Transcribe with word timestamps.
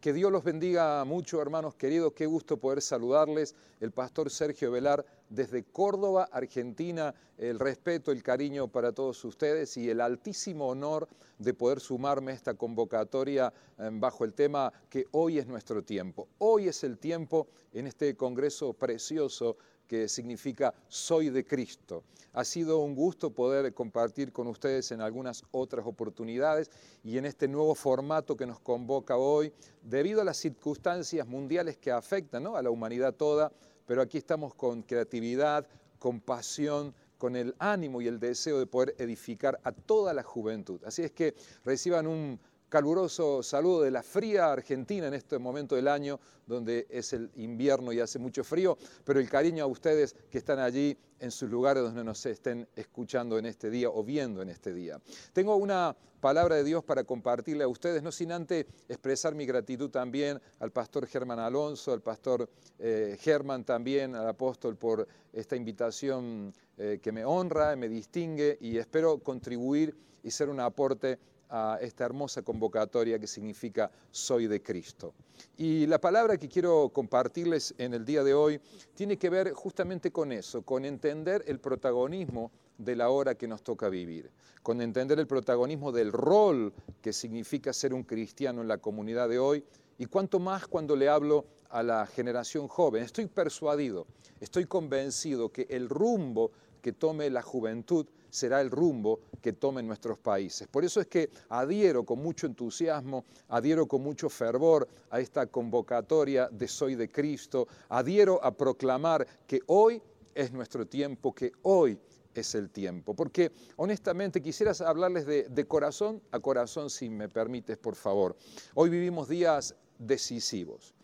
Que 0.00 0.14
Dios 0.14 0.32
los 0.32 0.44
bendiga 0.44 1.04
mucho, 1.04 1.42
hermanos 1.42 1.74
queridos. 1.74 2.14
Qué 2.14 2.24
gusto 2.24 2.56
poder 2.56 2.80
saludarles. 2.80 3.54
El 3.80 3.90
pastor 3.92 4.30
Sergio 4.30 4.70
Velar 4.70 5.04
desde 5.28 5.62
Córdoba, 5.62 6.26
Argentina. 6.32 7.14
El 7.36 7.58
respeto, 7.58 8.10
el 8.10 8.22
cariño 8.22 8.66
para 8.66 8.92
todos 8.92 9.22
ustedes 9.26 9.76
y 9.76 9.90
el 9.90 10.00
altísimo 10.00 10.68
honor 10.68 11.06
de 11.38 11.52
poder 11.52 11.80
sumarme 11.80 12.32
a 12.32 12.34
esta 12.34 12.54
convocatoria 12.54 13.52
eh, 13.78 13.90
bajo 13.92 14.24
el 14.24 14.32
tema 14.32 14.72
que 14.88 15.04
hoy 15.10 15.36
es 15.36 15.46
nuestro 15.46 15.82
tiempo. 15.82 16.28
Hoy 16.38 16.68
es 16.68 16.82
el 16.82 16.96
tiempo 16.96 17.48
en 17.74 17.86
este 17.86 18.16
congreso 18.16 18.72
precioso 18.72 19.58
que 19.90 20.06
significa 20.06 20.72
Soy 20.86 21.30
de 21.30 21.44
Cristo. 21.44 22.04
Ha 22.34 22.44
sido 22.44 22.78
un 22.78 22.94
gusto 22.94 23.30
poder 23.34 23.74
compartir 23.74 24.30
con 24.30 24.46
ustedes 24.46 24.92
en 24.92 25.00
algunas 25.00 25.42
otras 25.50 25.84
oportunidades 25.84 26.70
y 27.02 27.18
en 27.18 27.26
este 27.26 27.48
nuevo 27.48 27.74
formato 27.74 28.36
que 28.36 28.46
nos 28.46 28.60
convoca 28.60 29.16
hoy, 29.16 29.52
debido 29.82 30.20
a 30.20 30.24
las 30.24 30.36
circunstancias 30.36 31.26
mundiales 31.26 31.76
que 31.76 31.90
afectan 31.90 32.46
a 32.46 32.62
la 32.62 32.70
humanidad 32.70 33.16
toda, 33.16 33.50
pero 33.84 34.00
aquí 34.00 34.16
estamos 34.16 34.54
con 34.54 34.82
creatividad, 34.82 35.66
con 35.98 36.20
pasión, 36.20 36.94
con 37.18 37.34
el 37.34 37.56
ánimo 37.58 38.00
y 38.00 38.06
el 38.06 38.20
deseo 38.20 38.60
de 38.60 38.66
poder 38.66 38.94
edificar 38.96 39.58
a 39.64 39.72
toda 39.72 40.14
la 40.14 40.22
juventud. 40.22 40.80
Así 40.84 41.02
es 41.02 41.10
que 41.10 41.34
reciban 41.64 42.06
un 42.06 42.38
caluroso 42.70 43.42
saludo 43.42 43.82
de 43.82 43.90
la 43.90 44.02
fría 44.02 44.52
Argentina 44.52 45.08
en 45.08 45.14
este 45.14 45.38
momento 45.38 45.74
del 45.74 45.88
año, 45.88 46.18
donde 46.46 46.86
es 46.88 47.12
el 47.12 47.30
invierno 47.34 47.92
y 47.92 48.00
hace 48.00 48.18
mucho 48.18 48.44
frío, 48.44 48.78
pero 49.04 49.20
el 49.20 49.28
cariño 49.28 49.64
a 49.64 49.66
ustedes 49.66 50.14
que 50.30 50.38
están 50.38 50.60
allí 50.60 50.96
en 51.18 51.30
sus 51.30 51.50
lugares 51.50 51.82
donde 51.82 52.02
nos 52.02 52.24
estén 52.24 52.66
escuchando 52.74 53.38
en 53.38 53.46
este 53.46 53.68
día 53.70 53.90
o 53.90 54.02
viendo 54.02 54.40
en 54.40 54.48
este 54.48 54.72
día. 54.72 55.00
Tengo 55.32 55.56
una 55.56 55.94
palabra 56.20 56.56
de 56.56 56.64
Dios 56.64 56.84
para 56.84 57.04
compartirle 57.04 57.64
a 57.64 57.68
ustedes, 57.68 58.02
no 58.02 58.12
sin 58.12 58.30
antes 58.30 58.66
expresar 58.88 59.34
mi 59.34 59.46
gratitud 59.46 59.90
también 59.90 60.40
al 60.60 60.70
pastor 60.70 61.06
Germán 61.06 61.40
Alonso, 61.40 61.92
al 61.92 62.02
pastor 62.02 62.48
eh, 62.78 63.16
Germán 63.20 63.64
también, 63.64 64.14
al 64.14 64.28
apóstol 64.28 64.76
por 64.76 65.06
esta 65.32 65.56
invitación 65.56 66.54
eh, 66.78 67.00
que 67.02 67.10
me 67.10 67.24
honra, 67.24 67.74
me 67.74 67.88
distingue 67.88 68.58
y 68.60 68.78
espero 68.78 69.18
contribuir 69.18 69.96
y 70.22 70.30
ser 70.30 70.48
un 70.48 70.60
aporte 70.60 71.18
a 71.50 71.78
esta 71.80 72.04
hermosa 72.04 72.42
convocatoria 72.42 73.18
que 73.18 73.26
significa 73.26 73.90
Soy 74.10 74.46
de 74.46 74.62
Cristo. 74.62 75.12
Y 75.56 75.86
la 75.86 76.00
palabra 76.00 76.36
que 76.38 76.48
quiero 76.48 76.90
compartirles 76.90 77.74
en 77.78 77.94
el 77.94 78.04
día 78.04 78.22
de 78.22 78.34
hoy 78.34 78.60
tiene 78.94 79.16
que 79.18 79.30
ver 79.30 79.52
justamente 79.52 80.10
con 80.10 80.32
eso, 80.32 80.62
con 80.62 80.84
entender 80.84 81.42
el 81.46 81.58
protagonismo 81.58 82.50
de 82.78 82.96
la 82.96 83.10
hora 83.10 83.34
que 83.34 83.48
nos 83.48 83.62
toca 83.62 83.88
vivir, 83.88 84.30
con 84.62 84.80
entender 84.80 85.18
el 85.18 85.26
protagonismo 85.26 85.92
del 85.92 86.12
rol 86.12 86.72
que 87.02 87.12
significa 87.12 87.72
ser 87.72 87.92
un 87.92 88.04
cristiano 88.04 88.62
en 88.62 88.68
la 88.68 88.78
comunidad 88.78 89.28
de 89.28 89.38
hoy 89.38 89.64
y 89.98 90.06
cuanto 90.06 90.38
más 90.38 90.66
cuando 90.66 90.96
le 90.96 91.08
hablo 91.08 91.44
a 91.68 91.82
la 91.82 92.06
generación 92.06 92.68
joven. 92.68 93.02
Estoy 93.02 93.26
persuadido, 93.26 94.06
estoy 94.40 94.66
convencido 94.66 95.50
que 95.50 95.66
el 95.70 95.88
rumbo 95.88 96.52
que 96.80 96.92
tome 96.92 97.28
la 97.28 97.42
juventud 97.42 98.06
será 98.30 98.60
el 98.60 98.70
rumbo 98.70 99.20
que 99.40 99.52
tomen 99.52 99.86
nuestros 99.86 100.18
países. 100.18 100.68
Por 100.68 100.84
eso 100.84 101.00
es 101.00 101.06
que 101.06 101.30
adhiero 101.48 102.04
con 102.04 102.22
mucho 102.22 102.46
entusiasmo, 102.46 103.24
adhiero 103.48 103.86
con 103.86 104.02
mucho 104.02 104.28
fervor 104.28 104.88
a 105.10 105.20
esta 105.20 105.46
convocatoria 105.46 106.48
de 106.50 106.68
Soy 106.68 106.94
de 106.94 107.10
Cristo, 107.10 107.66
adhiero 107.88 108.42
a 108.42 108.56
proclamar 108.56 109.26
que 109.46 109.60
hoy 109.66 110.00
es 110.34 110.52
nuestro 110.52 110.86
tiempo, 110.86 111.34
que 111.34 111.52
hoy 111.62 111.98
es 112.34 112.54
el 112.54 112.70
tiempo. 112.70 113.14
Porque 113.14 113.52
honestamente 113.76 114.42
quisieras 114.42 114.80
hablarles 114.80 115.26
de, 115.26 115.64
corazón 115.66 116.22
a 116.30 116.40
corazón, 116.40 116.90
si 116.90 117.08
me 117.08 117.28
permites, 117.28 117.76
por 117.76 117.94
favor. 117.94 118.36
Hoy 118.74 118.90
vivimos 118.90 119.28
días 119.28 119.74
decisivos, 119.98 120.94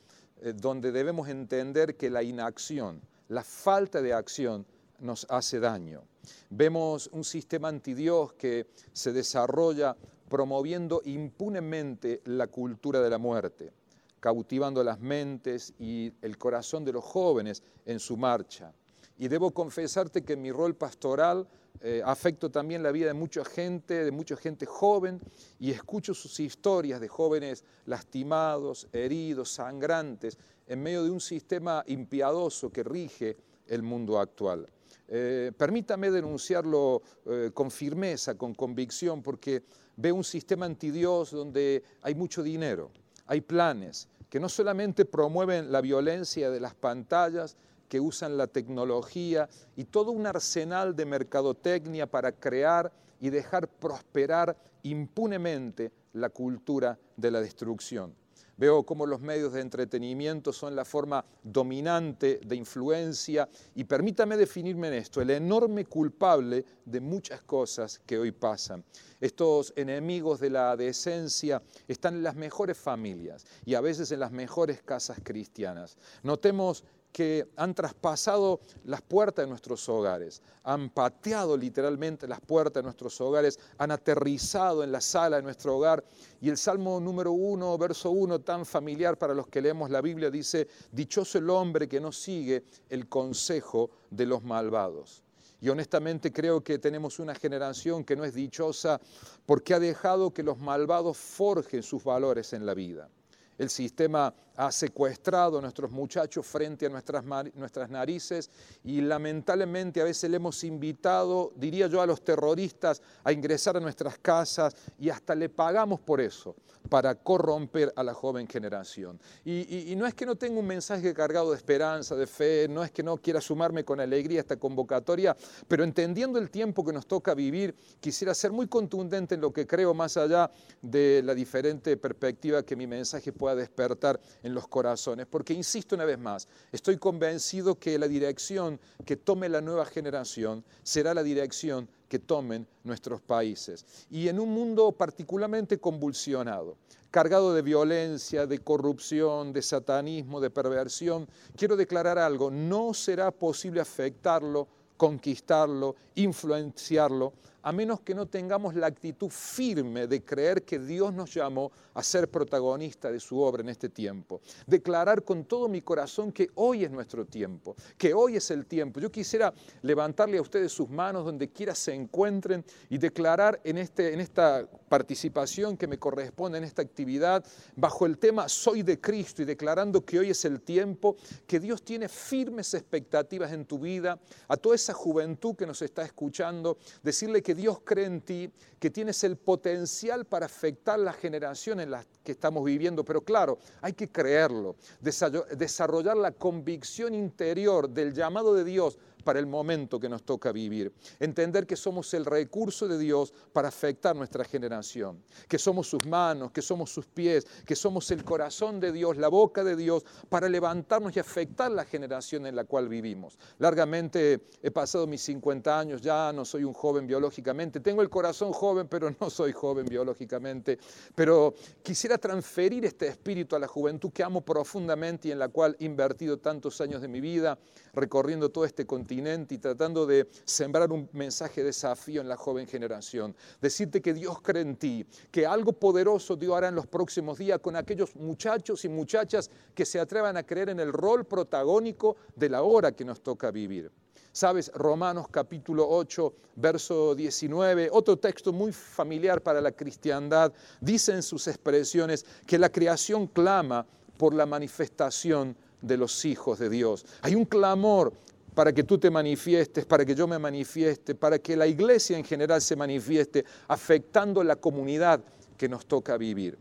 eh, 0.41 0.53
donde 0.55 0.93
debemos 0.93 1.29
entender 1.29 1.97
que 1.97 2.11
la 2.11 2.23
inacción, 2.23 3.01
la 3.29 3.45
falta 3.45 4.01
de 4.01 4.13
acción, 4.13 4.67
nos 5.01 5.27
hace 5.31 5.61
daño. 5.61 6.03
Vemos 6.51 7.09
un 7.13 7.25
sistema 7.25 7.69
antidios 7.69 8.33
que 8.35 8.67
se 8.93 9.13
desarrolla 9.13 9.97
promoviendo 10.29 11.03
impunemente 11.05 12.21
la 12.25 12.49
cultura 12.49 13.01
de 13.01 13.11
la 13.11 13.19
muerte, 13.19 13.73
cautivando 14.21 14.83
las 14.83 15.01
mentes 15.01 15.75
y 15.79 16.13
el 16.23 16.37
corazón 16.37 16.85
de 16.85 16.93
los 16.93 17.05
jóvenes 17.05 17.63
en 17.85 18.01
su 18.01 18.17
marcha. 18.17 18.73
Y 19.19 19.29
debo 19.29 19.53
confesarte 19.53 20.23
que 20.25 20.35
en 20.35 20.43
mi 20.43 20.53
rol 20.53 20.75
pastoral 20.75 21.47
eh, 21.81 22.03
afecto 22.05 22.51
también 22.51 22.83
la 22.83 22.93
vida 22.93 23.07
de 23.09 23.15
mucha 23.15 23.45
gente, 23.45 24.05
de 24.05 24.11
mucha 24.11 24.37
gente 24.37 24.67
joven, 24.67 25.21
y 25.59 25.71
escucho 25.71 26.15
sus 26.15 26.41
historias 26.41 27.01
de 27.01 27.09
jóvenes 27.09 27.65
lastimados, 27.87 28.89
heridos, 28.93 29.51
sangrantes, 29.53 30.39
en 30.67 30.83
medio 30.83 31.05
de 31.05 31.11
un 31.11 31.21
sistema 31.21 31.85
impiadoso 31.87 32.71
que 32.71 32.83
rige 32.83 33.37
el 33.69 33.83
mundo 33.83 34.19
actual. 34.19 34.67
Eh, 35.09 35.53
permítame 35.57 36.11
denunciarlo 36.11 37.03
eh, 37.27 37.51
con 37.55 37.71
firmeza, 37.71 38.37
con 38.37 38.55
convicción, 38.55 39.23
porque 39.23 39.63
veo 39.97 40.15
un 40.15 40.25
sistema 40.25 40.67
antidios 40.67 41.31
donde 41.31 41.85
hay 42.03 42.15
mucho 42.15 42.43
dinero, 42.43 42.91
hay 43.27 43.41
planes 43.41 44.09
que 44.29 44.41
no 44.41 44.49
solamente 44.49 45.05
promueven 45.05 45.71
la 45.71 45.81
violencia 45.81 46.51
de 46.51 46.61
las 46.61 46.75
pantallas, 46.75 47.57
que 47.89 48.01
usan 48.01 48.37
la 48.37 48.49
tecnología 48.49 49.49
y 49.77 49.85
todo 49.85 50.11
un 50.11 50.27
arsenal 50.27 50.97
de 50.97 51.07
mercadotecnia 51.07 52.07
para 52.09 52.33
crear 52.33 52.93
y 53.21 53.31
dejar 53.31 53.69
prosperar 53.69 54.57
impunemente 54.83 55.93
la 56.13 56.31
cultura 56.31 56.99
de 57.17 57.31
la 57.31 57.41
destrucción. 57.41 58.13
Veo 58.59 58.85
cómo 58.85 59.05
los 59.05 59.21
medios 59.21 59.53
de 59.53 59.61
entretenimiento 59.61 60.51
son 60.51 60.75
la 60.75 60.87
forma 60.87 61.23
dominante 61.43 62.41
de 62.43 62.57
influencia 62.57 63.49
y 63.75 63.85
permítame 63.85 64.37
definirme 64.39 64.89
en 64.89 64.95
esto, 64.95 65.21
el 65.21 65.31
enorme 65.31 65.85
culpable 65.85 66.65
de 66.87 67.01
muchas 67.01 67.43
cosas 67.43 68.01
que 68.07 68.19
hoy 68.19 68.33
pasan. 68.33 68.83
Estos 69.21 69.75
enemigos 69.77 70.41
de 70.41 70.51
la 70.51 70.75
decencia 70.75 71.63
están 71.87 72.15
en 72.15 72.23
las 72.23 72.37
mejores 72.37 72.79
familias 72.79 73.45
y 73.67 73.75
a 73.75 73.83
veces 73.83 74.11
en 74.13 74.21
las 74.21 74.33
mejores 74.33 74.83
casas 74.83 75.19
cristianas. 75.23 75.99
Notemos 76.23 76.85
que 77.17 77.49
han 77.57 77.75
traspasado 77.75 78.61
las 78.85 79.01
puertas 79.01 79.47
de 79.47 79.49
nuestros 79.49 79.89
hogares, 79.89 80.43
han 80.65 80.91
pateado 80.91 81.57
literalmente 81.57 82.29
las 82.29 82.43
puertas 82.43 82.83
de 82.83 82.83
nuestros 82.83 83.19
hogares, 83.23 83.59
han 83.79 83.91
aterrizado 83.91 84.85
en 84.85 84.93
la 84.93 85.01
sala 85.01 85.37
de 85.37 85.43
nuestro 85.43 85.79
hogar. 85.79 86.05
Y 86.43 86.51
el 86.51 86.59
Salmo 86.59 87.01
número 87.01 87.33
uno, 87.33 87.79
verso 87.79 88.11
uno, 88.11 88.43
tan 88.43 88.67
familiar 88.67 89.17
para 89.17 89.33
los 89.33 89.47
que 89.47 89.63
leemos 89.63 89.89
la 89.89 90.03
Biblia, 90.03 90.31
dice, 90.31 90.69
dichoso 90.93 91.39
el 91.39 91.49
hombre 91.49 91.89
que 91.89 92.03
no 92.03 92.13
sigue 92.13 92.65
el 92.91 93.09
consejo 93.09 93.89
de 94.11 94.27
los 94.27 94.45
malvados. 94.45 95.25
Y 95.63 95.71
honestamente 95.71 96.31
creo 96.31 96.63
que 96.63 96.79
tenemos 96.79 97.19
una 97.19 97.35
generación 97.35 98.05
que 98.05 98.15
no 98.15 98.27
es 98.27 98.35
dichosa 98.35 99.01
porque 99.47 99.73
ha 99.73 99.81
dejado 99.81 100.35
que 100.35 100.43
los 100.43 100.59
malvados 100.59 101.17
forjen 101.17 101.83
sus 101.83 102.05
valores 102.05 102.53
en 102.53 102.67
la 102.67 102.75
vida. 102.75 103.09
El 103.57 103.71
sistema 103.71 104.35
ha 104.57 104.73
secuestrado 104.73 105.59
a 105.59 105.61
nuestros 105.61 105.91
muchachos 105.91 106.47
frente 106.47 106.87
a 106.87 106.89
nuestras, 106.89 107.25
nuestras 107.55 107.91
narices 107.91 108.51
y 108.85 109.01
lamentablemente 109.01 110.01
a 110.01 110.05
veces 110.05 110.31
le 110.31 110.37
hemos 110.37 110.65
invitado, 110.65 111.53
diría 111.57 111.87
yo, 111.87 112.01
a 112.01 112.07
los 112.07 112.23
terroristas 112.23 113.03
a 113.25 113.33
ingresar 113.33 113.77
a 113.77 113.81
nuestras 113.81 114.19
casas 114.19 114.75
y 114.99 115.11
hasta 115.11 115.35
le 115.35 115.49
pagamos 115.49 116.01
por 116.01 116.21
eso, 116.21 116.57
para 116.89 117.15
corromper 117.15 117.93
a 117.97 118.03
la 118.03 118.15
joven 118.15 118.47
generación. 118.47 119.21
Y, 119.45 119.93
y 119.93 119.97
no 119.97 120.07
es 120.07 120.15
que 120.15 120.25
no 120.25 120.37
tenga 120.37 120.59
un 120.61 120.67
mensaje 120.67 121.13
cargado 121.13 121.51
de 121.51 121.57
esperanza, 121.57 122.15
de 122.15 122.27
fe, 122.27 122.69
no 122.69 122.85
es 122.85 122.91
que 122.91 123.03
no 123.03 123.17
quiera 123.19 123.41
sumarme 123.41 123.85
con 123.85 124.01
alegría 124.01 124.41
a 124.41 124.43
esta 124.43 124.57
convocatoria, 124.57 125.37
pero 125.69 125.85
entendiendo 125.85 126.39
el 126.39 126.51
tiempo 126.51 126.85
que 126.85 126.93
nos 126.93 127.07
toca 127.07 127.35
vivir, 127.35 127.75
quisiera 128.01 128.35
ser 128.35 128.53
muy 128.53 128.69
contundente 128.69 129.35
en 129.35 129.41
lo 129.41 129.53
que 129.53 129.67
creo 129.67 129.95
más 129.95 130.17
allá 130.17 130.51
de 130.81 131.23
la 131.25 131.35
diferente 131.35 131.97
perspectiva 131.97 132.63
que 132.63 132.77
mi 132.77 132.87
mensaje 132.87 133.33
pueda 133.33 133.55
despertar 133.55 134.21
en 134.47 134.55
los 134.55 134.69
corazones, 134.69 135.27
porque 135.27 135.53
insisto 135.53 135.95
una 135.95 136.05
vez 136.05 136.19
más, 136.19 136.49
estoy 136.73 136.97
convencido 136.97 137.79
que 137.79 137.99
la 137.99 138.09
dirección 138.09 138.81
que 139.05 139.17
tome 139.17 139.49
la 139.49 139.61
nueva 139.61 139.85
generación 139.85 140.65
será 140.83 141.13
la 141.13 141.23
dirección 141.23 141.89
que 142.09 142.21
tomen 142.21 142.67
nuestros 142.85 143.21
países. 143.21 143.85
Y 144.09 144.29
en 144.29 144.39
un 144.39 144.51
mundo 144.51 144.93
particularmente 144.93 145.79
convulsionado, 145.79 146.77
cargado 147.11 147.53
de 147.53 147.63
violencia, 147.63 148.47
de 148.47 148.61
corrupción, 148.61 149.53
de 149.53 149.63
satanismo, 149.63 150.41
de 150.41 150.51
perversión, 150.51 151.29
quiero 151.57 151.77
declarar 151.77 152.19
algo, 152.19 152.51
no 152.51 152.95
será 152.95 153.31
posible 153.33 153.81
afectarlo 153.81 154.69
conquistarlo, 154.97 155.97
influenciarlo, 156.15 157.35
a 157.67 157.73
menos 157.73 158.01
que 158.01 158.15
no 158.15 158.27
tengamos 158.27 158.77
la 158.77 158.87
actitud 158.87 159.29
firme 159.29 160.07
de 160.07 160.23
creer 160.23 160.63
que 160.63 160.79
Dios 160.79 161.13
nos 161.13 161.35
llamó 161.35 161.73
a 161.95 162.03
ser 162.05 162.31
protagonista 162.31 163.11
de 163.11 163.19
su 163.19 163.41
obra 163.41 163.61
en 163.61 163.71
este 163.71 163.89
tiempo. 163.89 164.41
Declarar 164.69 165.25
con 165.25 165.45
todo 165.47 165.69
mi 165.69 165.83
corazón 165.83 166.31
que 166.31 166.49
hoy 166.55 166.85
es 166.85 166.93
nuestro 166.93 167.25
tiempo, 167.25 167.75
que 167.99 168.15
hoy 168.15 168.37
es 168.37 168.53
el 168.53 168.67
tiempo. 168.67 169.01
Yo 169.01 169.11
quisiera 169.11 169.53
levantarle 169.83 170.39
a 170.39 170.43
ustedes 170.43 170.71
sus 170.71 170.89
manos 170.89 171.25
donde 171.25 171.51
quiera 171.51 171.75
se 171.75 171.93
encuentren 171.93 172.65
y 172.89 172.99
declarar 172.99 173.61
en, 173.65 173.79
este, 173.79 174.15
en 174.15 174.21
esta 174.21 174.65
participación 174.89 175.77
que 175.77 175.89
me 175.89 175.99
corresponde 175.99 176.59
en 176.59 176.65
esta 176.65 176.83
actividad 176.83 177.45
bajo 177.75 178.07
el 178.07 178.19
tema 178.19 178.49
Soy 178.49 178.85
de 178.85 179.01
Cristo 179.01 179.43
y 179.43 179.45
declarando 179.45 180.05
que 180.05 180.21
hoy 180.21 180.31
es 180.31 180.45
el 180.45 180.61
tiempo, 180.61 181.17
que 181.49 181.59
Dios 181.59 181.83
tiene 181.83 182.09
firmes 182.09 182.75
expectativas 182.75 183.51
en 183.51 183.65
tu 183.65 183.81
vida, 183.81 184.21
a 184.47 184.57
toda 184.57 184.77
esa 184.77 184.93
juventud 184.93 185.57
que 185.57 185.67
nos 185.67 185.83
está 185.83 186.05
escuchando, 186.05 186.79
decirle 187.03 187.43
que 187.43 187.56
Dios 187.57 187.81
cree 187.85 188.07
en 188.07 188.21
ti, 188.21 188.53
que 188.79 188.91
tienes 188.91 189.25
el 189.25 189.37
potencial 189.37 190.27
para 190.27 190.47
afectar 190.47 190.99
la 190.99 191.13
generación 191.13 191.81
en 191.81 191.91
la 191.91 192.05
que 192.23 192.33
estamos 192.33 192.65
viviendo, 192.65 193.05
pero 193.05 193.23
claro, 193.23 193.59
hay 193.81 193.95
que 193.95 194.09
creerlo, 194.09 194.77
desarrollar 195.01 196.17
la 196.17 196.33
convicción 196.33 197.15
interior 197.15 197.89
del 197.89 198.13
llamado 198.13 198.55
de 198.55 198.65
Dios 198.65 198.99
para 199.27 199.41
el 199.41 199.47
momento 199.47 199.99
que 199.99 200.09
nos 200.09 200.23
toca 200.23 200.53
vivir. 200.53 200.93
Entender 201.19 201.67
que 201.67 201.75
somos 201.75 202.15
el 202.15 202.25
recurso 202.25 202.87
de 202.87 202.97
Dios 202.97 203.35
para 203.53 203.67
afectar 203.67 204.15
nuestra 204.15 204.45
generación, 204.45 205.21
que 205.49 205.59
somos 205.59 205.89
sus 205.89 206.07
manos, 206.07 206.53
que 206.53 206.63
somos 206.63 206.93
sus 206.93 207.07
pies, 207.07 207.45
que 207.67 207.75
somos 207.75 208.09
el 208.13 208.23
corazón 208.23 208.79
de 208.79 208.93
Dios, 208.93 209.17
la 209.17 209.27
boca 209.27 209.65
de 209.65 209.75
Dios, 209.75 210.05
para 210.29 210.49
levantarnos 210.49 211.17
y 211.17 211.19
afectar 211.19 211.73
la 211.73 211.85
generación 211.85 212.47
en 212.47 212.55
la 212.55 212.63
cual 212.63 212.89
vivimos. 212.89 213.37
Largamente 213.59 214.43
he 214.63 214.71
pasado 214.71 215.09
mis 215.09 215.23
50 215.23 215.77
años, 215.77 216.01
ya 216.01 216.33
no 216.33 216.45
soy 216.45 216.63
un 216.63 216.73
joven 216.73 217.09
biológicamente, 217.09 217.81
tengo 217.81 218.03
el 218.03 218.09
corazón 218.09 218.53
joven, 218.53 218.87
pero 218.87 219.13
no 219.21 219.29
soy 219.29 219.51
joven 219.51 219.87
biológicamente, 219.87 220.79
pero 221.17 221.53
quisiera 221.83 222.17
transferir 222.17 222.85
este 222.85 223.09
espíritu 223.09 223.57
a 223.57 223.59
la 223.59 223.67
juventud 223.67 224.13
que 224.13 224.23
amo 224.23 224.43
profundamente 224.43 225.27
y 225.27 225.33
en 225.33 225.41
la 225.41 225.49
cual 225.49 225.77
he 225.81 225.85
invertido 225.85 226.39
tantos 226.39 226.81
años 226.81 227.03
de 227.03 227.09
mi 227.09 227.21
vida, 227.21 227.59
recorriendo 227.93 228.51
todo 228.51 228.65
este 228.65 228.87
continente 228.87 229.16
y 229.17 229.59
tratando 229.59 230.07
de 230.07 230.29
sembrar 230.45 230.93
un 230.93 231.09
mensaje 231.13 231.63
de 231.63 231.69
desafío 231.69 232.21
en 232.21 232.29
la 232.29 232.37
joven 232.37 232.67
generación. 232.67 233.35
Decirte 233.61 234.03
que 234.03 234.13
Dios 234.13 234.41
cree 234.43 234.63
en 234.63 234.77
ti, 234.77 235.07
que 235.31 235.47
algo 235.47 235.73
poderoso 235.73 236.37
Dios 236.37 236.55
hará 236.55 236.69
en 236.69 236.75
los 236.75 236.87
próximos 236.87 237.39
días 237.39 237.61
con 237.61 237.77
aquellos 237.77 238.15
muchachos 238.17 238.85
y 238.85 238.89
muchachas 238.89 239.51
que 239.75 239.87
se 239.87 239.99
atrevan 239.99 240.37
a 240.37 240.43
creer 240.43 240.69
en 240.69 240.81
el 240.81 240.93
rol 240.93 241.25
protagónico 241.25 242.17
de 242.35 242.51
la 242.51 242.63
hora 242.63 242.93
que 242.93 243.05
nos 243.05 243.23
toca 243.23 243.51
vivir. 243.51 243.91
Sabes, 244.33 244.71
Romanos 244.75 245.29
capítulo 245.31 245.89
8, 245.89 246.35
verso 246.57 247.15
19, 247.15 247.89
otro 247.91 248.19
texto 248.19 248.53
muy 248.53 248.71
familiar 248.71 249.41
para 249.41 249.63
la 249.63 249.73
cristiandad, 249.73 250.53
dice 250.79 251.13
en 251.13 251.23
sus 251.23 251.49
expresiones 251.49 252.27
que 252.47 252.59
la 252.59 252.69
creación 252.69 253.29
clama 253.29 253.87
por 254.19 254.35
la 254.35 254.45
manifestación 254.45 255.57
de 255.81 255.97
los 255.97 256.25
hijos 256.25 256.59
de 256.59 256.69
Dios. 256.69 257.07
Hay 257.23 257.35
un 257.35 257.45
clamor 257.45 258.13
para 258.57 258.73
que 258.73 258.85
tú 258.85 258.97
te 258.97 259.11
manifiestes, 259.11 259.85
para 259.85 260.03
que 260.07 260.15
yo 260.15 260.27
me 260.27 260.39
manifieste, 260.39 261.15
para 261.15 261.39
que 261.39 261.55
la 261.55 261.67
iglesia 261.67 262.17
en 262.17 262.25
general 262.25 262.63
se 262.63 262.75
manifieste, 262.75 263.45
afectando 263.69 264.43
la 264.43 264.57
comunidad 264.57 265.21
que 265.59 265.69
nos 265.69 265.85
toca 265.85 266.17
vivir. 266.17 266.57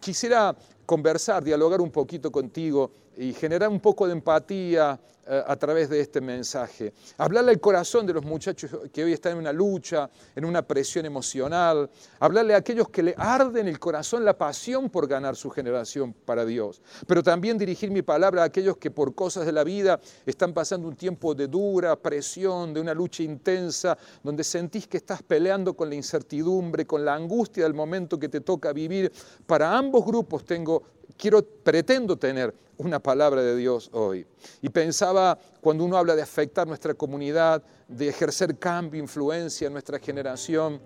Quisiera 0.00 0.56
conversar, 0.84 1.44
dialogar 1.44 1.80
un 1.80 1.92
poquito 1.92 2.32
contigo 2.32 2.90
y 3.16 3.32
generar 3.32 3.68
un 3.68 3.80
poco 3.80 4.06
de 4.06 4.12
empatía 4.12 4.98
eh, 5.28 5.42
a 5.44 5.56
través 5.56 5.88
de 5.88 5.98
este 5.98 6.20
mensaje. 6.20 6.92
Hablarle 7.18 7.50
al 7.50 7.58
corazón 7.58 8.06
de 8.06 8.12
los 8.12 8.24
muchachos 8.24 8.70
que 8.92 9.02
hoy 9.02 9.12
están 9.12 9.32
en 9.32 9.38
una 9.38 9.52
lucha, 9.52 10.08
en 10.36 10.44
una 10.44 10.62
presión 10.62 11.04
emocional. 11.04 11.90
Hablarle 12.20 12.54
a 12.54 12.58
aquellos 12.58 12.90
que 12.90 13.02
le 13.02 13.14
arden 13.16 13.66
el 13.66 13.80
corazón 13.80 14.24
la 14.24 14.38
pasión 14.38 14.88
por 14.88 15.08
ganar 15.08 15.34
su 15.34 15.50
generación 15.50 16.12
para 16.12 16.44
Dios. 16.44 16.80
Pero 17.08 17.24
también 17.24 17.58
dirigir 17.58 17.90
mi 17.90 18.02
palabra 18.02 18.42
a 18.42 18.44
aquellos 18.44 18.76
que 18.76 18.92
por 18.92 19.16
cosas 19.16 19.46
de 19.46 19.50
la 19.50 19.64
vida 19.64 19.98
están 20.24 20.54
pasando 20.54 20.86
un 20.86 20.94
tiempo 20.94 21.34
de 21.34 21.48
dura 21.48 21.96
presión, 21.96 22.72
de 22.72 22.80
una 22.80 22.94
lucha 22.94 23.24
intensa, 23.24 23.98
donde 24.22 24.44
sentís 24.44 24.86
que 24.86 24.98
estás 24.98 25.24
peleando 25.24 25.74
con 25.74 25.88
la 25.88 25.96
incertidumbre, 25.96 26.86
con 26.86 27.04
la 27.04 27.14
angustia 27.14 27.64
del 27.64 27.74
momento 27.74 28.16
que 28.16 28.28
te 28.28 28.42
toca 28.42 28.72
vivir. 28.72 29.10
Para 29.44 29.76
ambos 29.76 30.06
grupos 30.06 30.44
tengo 30.44 30.84
quiero, 31.16 31.42
pretendo 31.42 32.16
tener 32.16 32.54
una 32.78 32.98
palabra 33.00 33.42
de 33.42 33.56
Dios 33.56 33.90
hoy. 33.92 34.26
Y 34.62 34.68
pensaba, 34.68 35.38
cuando 35.60 35.84
uno 35.84 35.96
habla 35.96 36.14
de 36.14 36.22
afectar 36.22 36.66
nuestra 36.66 36.94
comunidad, 36.94 37.62
de 37.88 38.08
ejercer 38.08 38.58
cambio, 38.58 39.00
influencia 39.00 39.66
en 39.66 39.72
nuestra 39.72 39.98
generación, 39.98 40.80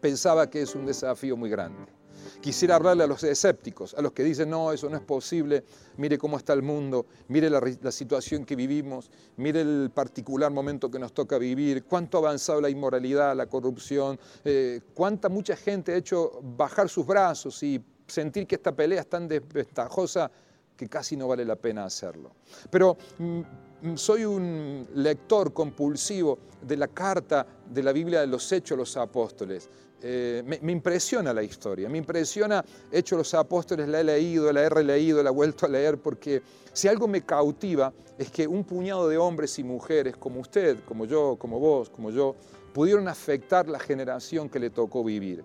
pensaba 0.00 0.50
que 0.50 0.62
es 0.62 0.74
un 0.74 0.86
desafío 0.86 1.36
muy 1.36 1.50
grande. 1.50 1.92
Quisiera 2.40 2.76
hablarle 2.76 3.04
a 3.04 3.06
los 3.06 3.22
escépticos, 3.22 3.94
a 3.94 4.02
los 4.02 4.12
que 4.12 4.22
dicen, 4.22 4.50
no, 4.50 4.72
eso 4.72 4.88
no 4.90 4.96
es 4.96 5.02
posible, 5.02 5.64
mire 5.96 6.18
cómo 6.18 6.36
está 6.36 6.52
el 6.52 6.62
mundo, 6.62 7.06
mire 7.28 7.48
la, 7.48 7.60
situación 7.90 8.44
que 8.44 8.54
vivimos, 8.56 9.10
mire 9.36 9.62
el 9.62 9.90
particular 9.94 10.50
momento 10.50 10.90
que 10.90 10.98
nos 10.98 11.12
toca 11.12 11.38
vivir, 11.38 11.84
cuánto 11.84 12.18
ha 12.18 12.20
avanzado 12.20 12.60
la 12.60 12.68
inmoralidad, 12.68 13.34
la 13.34 13.46
corrupción, 13.46 14.18
eh, 14.44 14.80
cuánta 14.92 15.28
mucha 15.28 15.56
gente 15.56 15.92
ha 15.92 15.96
hecho 15.96 16.40
bajar 16.42 16.88
sus 16.88 17.06
brazos 17.06 17.62
y 17.62 17.82
sentir 18.06 18.46
que 18.46 18.56
esta 18.56 18.72
pelea 18.72 19.00
es 19.00 19.08
tan 19.08 19.28
desventajosa 19.28 20.30
que 20.76 20.88
casi 20.88 21.16
no 21.16 21.28
vale 21.28 21.44
la 21.44 21.56
pena 21.56 21.84
hacerlo. 21.84 22.32
Pero 22.70 22.96
mm, 23.18 23.40
mm, 23.82 23.96
soy 23.96 24.24
un 24.24 24.86
lector 24.94 25.52
compulsivo 25.52 26.38
de 26.60 26.76
la 26.76 26.88
carta 26.88 27.46
de 27.68 27.82
la 27.82 27.92
Biblia 27.92 28.20
de 28.20 28.26
los 28.26 28.50
Hechos 28.50 28.76
de 28.76 28.82
los 28.82 28.96
Apóstoles. 28.96 29.68
Eh, 30.06 30.42
me, 30.44 30.72
impresiona 30.72 31.32
la 31.32 31.42
historia, 31.42 31.88
me 31.88 31.96
impresiona 31.96 32.62
Hechos 32.92 33.16
de 33.16 33.20
los 33.20 33.34
Apóstoles, 33.34 33.88
la 33.88 34.00
he 34.00 34.04
leído, 34.04 34.52
la 34.52 34.62
he 34.62 34.68
releído, 34.68 35.22
la 35.22 35.30
he 35.30 35.32
vuelto 35.32 35.64
a 35.64 35.68
leer, 35.68 35.96
porque 35.96 36.42
si 36.72 36.88
algo 36.88 37.08
me 37.08 37.22
cautiva 37.22 37.92
es 38.18 38.30
que 38.30 38.46
un 38.46 38.64
puñado 38.64 39.08
de 39.08 39.16
hombres 39.16 39.58
y 39.58 39.64
mujeres 39.64 40.16
como 40.16 40.40
usted, 40.40 40.80
como 40.84 41.06
yo, 41.06 41.36
como 41.38 41.58
vos, 41.58 41.88
como 41.88 42.10
yo, 42.10 42.34
pudieron 42.74 43.08
afectar 43.08 43.66
la 43.68 43.78
generación 43.78 44.50
que 44.50 44.58
le 44.58 44.68
tocó 44.68 45.02
vivir 45.04 45.42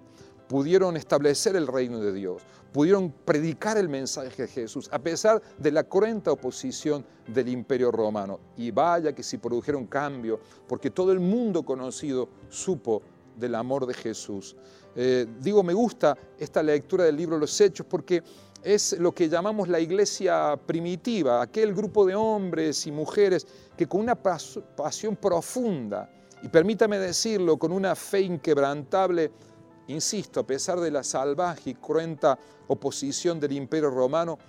pudieron 0.50 0.98
establecer 0.98 1.56
el 1.56 1.68
reino 1.68 2.00
de 2.00 2.12
Dios, 2.12 2.42
pudieron 2.74 3.12
predicar 3.24 3.78
el 3.78 3.88
mensaje 3.88 4.42
de 4.42 4.48
Jesús, 4.48 4.90
a 4.92 4.98
pesar 4.98 5.40
de 5.60 5.72
la 5.72 5.84
cruenta 5.84 6.32
oposición 6.32 7.06
del 7.28 7.50
imperio 7.50 7.92
romano. 7.92 8.40
Y 8.58 8.72
vaya 8.72 9.14
que 9.14 9.22
si 9.22 9.38
produjeron 9.38 9.86
cambio, 9.86 10.40
porque 10.68 10.90
todo 10.90 11.12
el 11.12 11.20
mundo 11.20 11.62
conocido 11.64 12.28
supo 12.50 13.04
del 13.38 13.54
amor 13.54 13.86
de 13.86 13.94
Jesús. 13.94 14.56
Eh, 14.96 15.28
digo, 15.40 15.62
me 15.62 15.74
gusta 15.74 16.18
esta 16.40 16.64
lectura 16.64 17.04
del 17.04 17.16
libro 17.16 17.38
Los 17.38 17.62
Hechos 17.62 17.86
porque 17.88 18.24
es 18.64 18.98
lo 19.00 19.14
que 19.14 19.30
llamamos 19.30 19.70
la 19.70 19.80
iglesia 19.80 20.60
primitiva, 20.66 21.44
aquel 21.44 21.76
grupo 21.76 22.08
de 22.08 22.16
hombres 22.16 22.88
y 22.88 22.92
mujeres 22.92 23.46
que 23.78 23.86
con 23.86 24.02
una 24.02 24.16
pasión 24.16 25.16
profunda, 25.16 26.10
y 26.42 26.48
permítame 26.48 26.98
decirlo, 26.98 27.58
con 27.58 27.72
una 27.72 27.96
fe 27.96 28.22
inquebrantable, 28.22 29.32
insisto, 29.90 30.40
a 30.40 30.48
pesar 30.48 30.80
de 30.80 30.92
la 30.92 31.04
salvaje 31.04 31.72
y 31.72 31.74
cruenta 31.76 32.40
oposición 32.68 33.40
del 33.40 33.52
imperio 33.52 33.90
romano, 33.90 34.40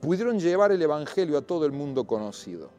pudieron 0.00 0.38
llevar 0.38 0.72
el 0.72 0.80
Evangelio 0.80 1.36
a 1.38 1.42
todo 1.42 1.66
el 1.66 1.72
mundo 1.72 2.06
conocido. 2.06 2.70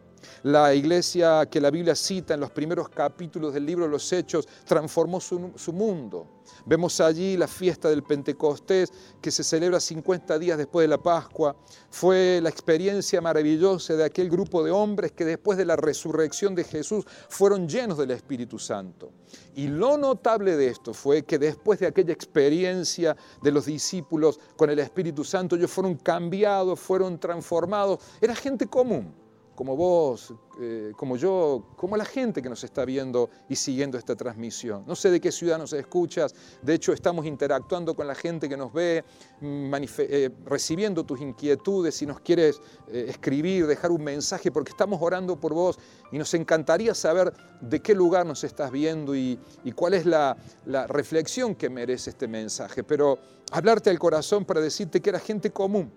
La 0.43 0.73
iglesia 0.73 1.45
que 1.49 1.61
la 1.61 1.69
Biblia 1.71 1.95
cita 1.95 2.33
en 2.33 2.39
los 2.39 2.51
primeros 2.51 2.89
capítulos 2.89 3.53
del 3.53 3.65
libro 3.65 3.85
de 3.85 3.91
los 3.91 4.11
Hechos 4.11 4.47
transformó 4.65 5.19
su, 5.19 5.39
mundo. 5.73 6.41
Vemos 6.65 6.99
allí 6.99 7.37
la 7.37 7.47
fiesta 7.47 7.89
del 7.89 8.03
Pentecostés 8.03 8.91
que 9.21 9.31
se 9.31 9.43
celebra 9.43 9.79
50 9.79 10.37
días 10.39 10.57
después 10.57 10.83
de 10.83 10.87
la 10.89 10.97
Pascua. 10.97 11.55
Fue 11.89 12.39
la 12.41 12.49
experiencia 12.49 13.21
maravillosa 13.21 13.95
de 13.95 14.03
aquel 14.03 14.29
grupo 14.29 14.63
de 14.63 14.71
hombres 14.71 15.11
que 15.11 15.25
después 15.25 15.57
de 15.57 15.65
la 15.65 15.75
resurrección 15.75 16.55
de 16.55 16.63
Jesús 16.63 17.05
fueron 17.29 17.67
llenos 17.67 17.97
del 17.97 18.11
Espíritu 18.11 18.59
Santo. 18.59 19.11
Y 19.55 19.67
lo 19.67 19.97
notable 19.97 20.55
de 20.55 20.67
esto 20.67 20.93
fue 20.93 21.23
que 21.23 21.39
después 21.39 21.79
de 21.79 21.87
aquella 21.87 22.13
experiencia 22.13 23.15
de 23.41 23.51
los 23.51 23.65
discípulos 23.65 24.39
con 24.55 24.69
el 24.69 24.79
Espíritu 24.79 25.23
Santo, 25.23 25.55
ellos 25.55 25.71
fueron 25.71 25.95
cambiados, 25.95 26.79
fueron 26.79 27.19
transformados. 27.19 27.99
Era 28.19 28.35
gente 28.35 28.67
común 28.67 29.20
como 29.61 29.75
vos, 29.75 30.33
eh, 30.59 30.91
como 30.97 31.17
yo, 31.17 31.67
como 31.75 31.95
la 31.95 32.03
gente 32.03 32.41
que 32.41 32.49
nos 32.49 32.63
está 32.63 32.83
viendo 32.83 33.29
y 33.47 33.55
siguiendo 33.55 33.99
esta 33.99 34.15
transmisión. 34.15 34.83
No 34.87 34.95
sé 34.95 35.11
de 35.11 35.21
qué 35.21 35.31
ciudad 35.31 35.59
nos 35.59 35.71
escuchas, 35.73 36.33
de 36.63 36.73
hecho 36.73 36.93
estamos 36.93 37.27
interactuando 37.27 37.93
con 37.93 38.07
la 38.07 38.15
gente 38.15 38.49
que 38.49 38.57
nos 38.57 38.73
ve, 38.73 39.03
eh, 39.39 40.29
recibiendo 40.45 41.03
tus 41.03 41.21
inquietudes, 41.21 41.93
si 41.93 42.07
nos 42.07 42.21
quieres 42.21 42.59
eh, 42.87 43.05
escribir, 43.07 43.67
dejar 43.67 43.91
un 43.91 44.03
mensaje, 44.03 44.51
porque 44.51 44.71
estamos 44.71 44.99
orando 44.99 45.39
por 45.39 45.53
vos 45.53 45.77
y 46.11 46.17
nos 46.17 46.33
encantaría 46.33 46.95
saber 46.95 47.31
de 47.61 47.83
qué 47.83 47.93
lugar 47.93 48.25
nos 48.25 48.43
estás 48.43 48.71
viendo 48.71 49.15
y, 49.15 49.37
cuál 49.75 49.93
es 49.93 50.07
la, 50.07 50.35
la 50.65 50.87
reflexión 50.87 51.53
que 51.53 51.69
merece 51.69 52.09
este 52.09 52.27
mensaje. 52.27 52.83
Pero 52.83 53.19
hablarte 53.51 53.91
al 53.91 53.99
corazón 53.99 54.43
para 54.43 54.59
decirte 54.59 55.01
que 55.01 55.11
era 55.11 55.19
gente 55.19 55.51
común 55.51 55.91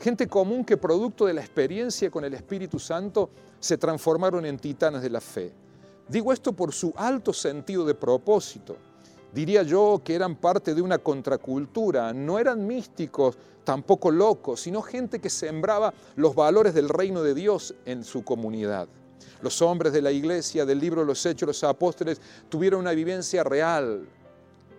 Gente 0.00 0.28
común 0.28 0.64
que 0.64 0.76
producto 0.76 1.26
de 1.26 1.34
la 1.34 1.40
experiencia 1.40 2.08
con 2.08 2.24
el 2.24 2.32
Espíritu 2.34 2.78
Santo 2.78 3.30
se 3.58 3.76
transformaron 3.76 4.46
en 4.46 4.56
titanes 4.56 5.02
de 5.02 5.10
la 5.10 5.20
fe. 5.20 5.52
Digo 6.08 6.32
esto 6.32 6.52
por 6.52 6.72
su 6.72 6.92
alto 6.96 7.32
sentido 7.32 7.84
de 7.84 7.94
propósito. 7.94 8.76
Diría 9.34 9.62
yo 9.64 10.00
que 10.04 10.14
eran 10.14 10.36
parte 10.36 10.74
de 10.74 10.80
una 10.80 10.98
contracultura, 10.98 12.12
no 12.14 12.38
eran 12.38 12.64
místicos, 12.66 13.36
tampoco 13.64 14.10
locos, 14.10 14.60
sino 14.60 14.82
gente 14.82 15.20
que 15.20 15.28
sembraba 15.28 15.92
los 16.14 16.34
valores 16.34 16.74
del 16.74 16.88
reino 16.88 17.22
de 17.22 17.34
Dios 17.34 17.74
en 17.84 18.04
su 18.04 18.22
comunidad. 18.22 18.88
Los 19.42 19.60
hombres 19.60 19.92
de 19.92 20.00
la 20.00 20.12
iglesia 20.12 20.64
del 20.64 20.78
libro 20.78 21.04
los 21.04 21.26
Hechos, 21.26 21.46
los 21.46 21.64
apóstoles, 21.64 22.20
tuvieron 22.48 22.80
una 22.80 22.92
vivencia 22.92 23.44
real, 23.44 24.08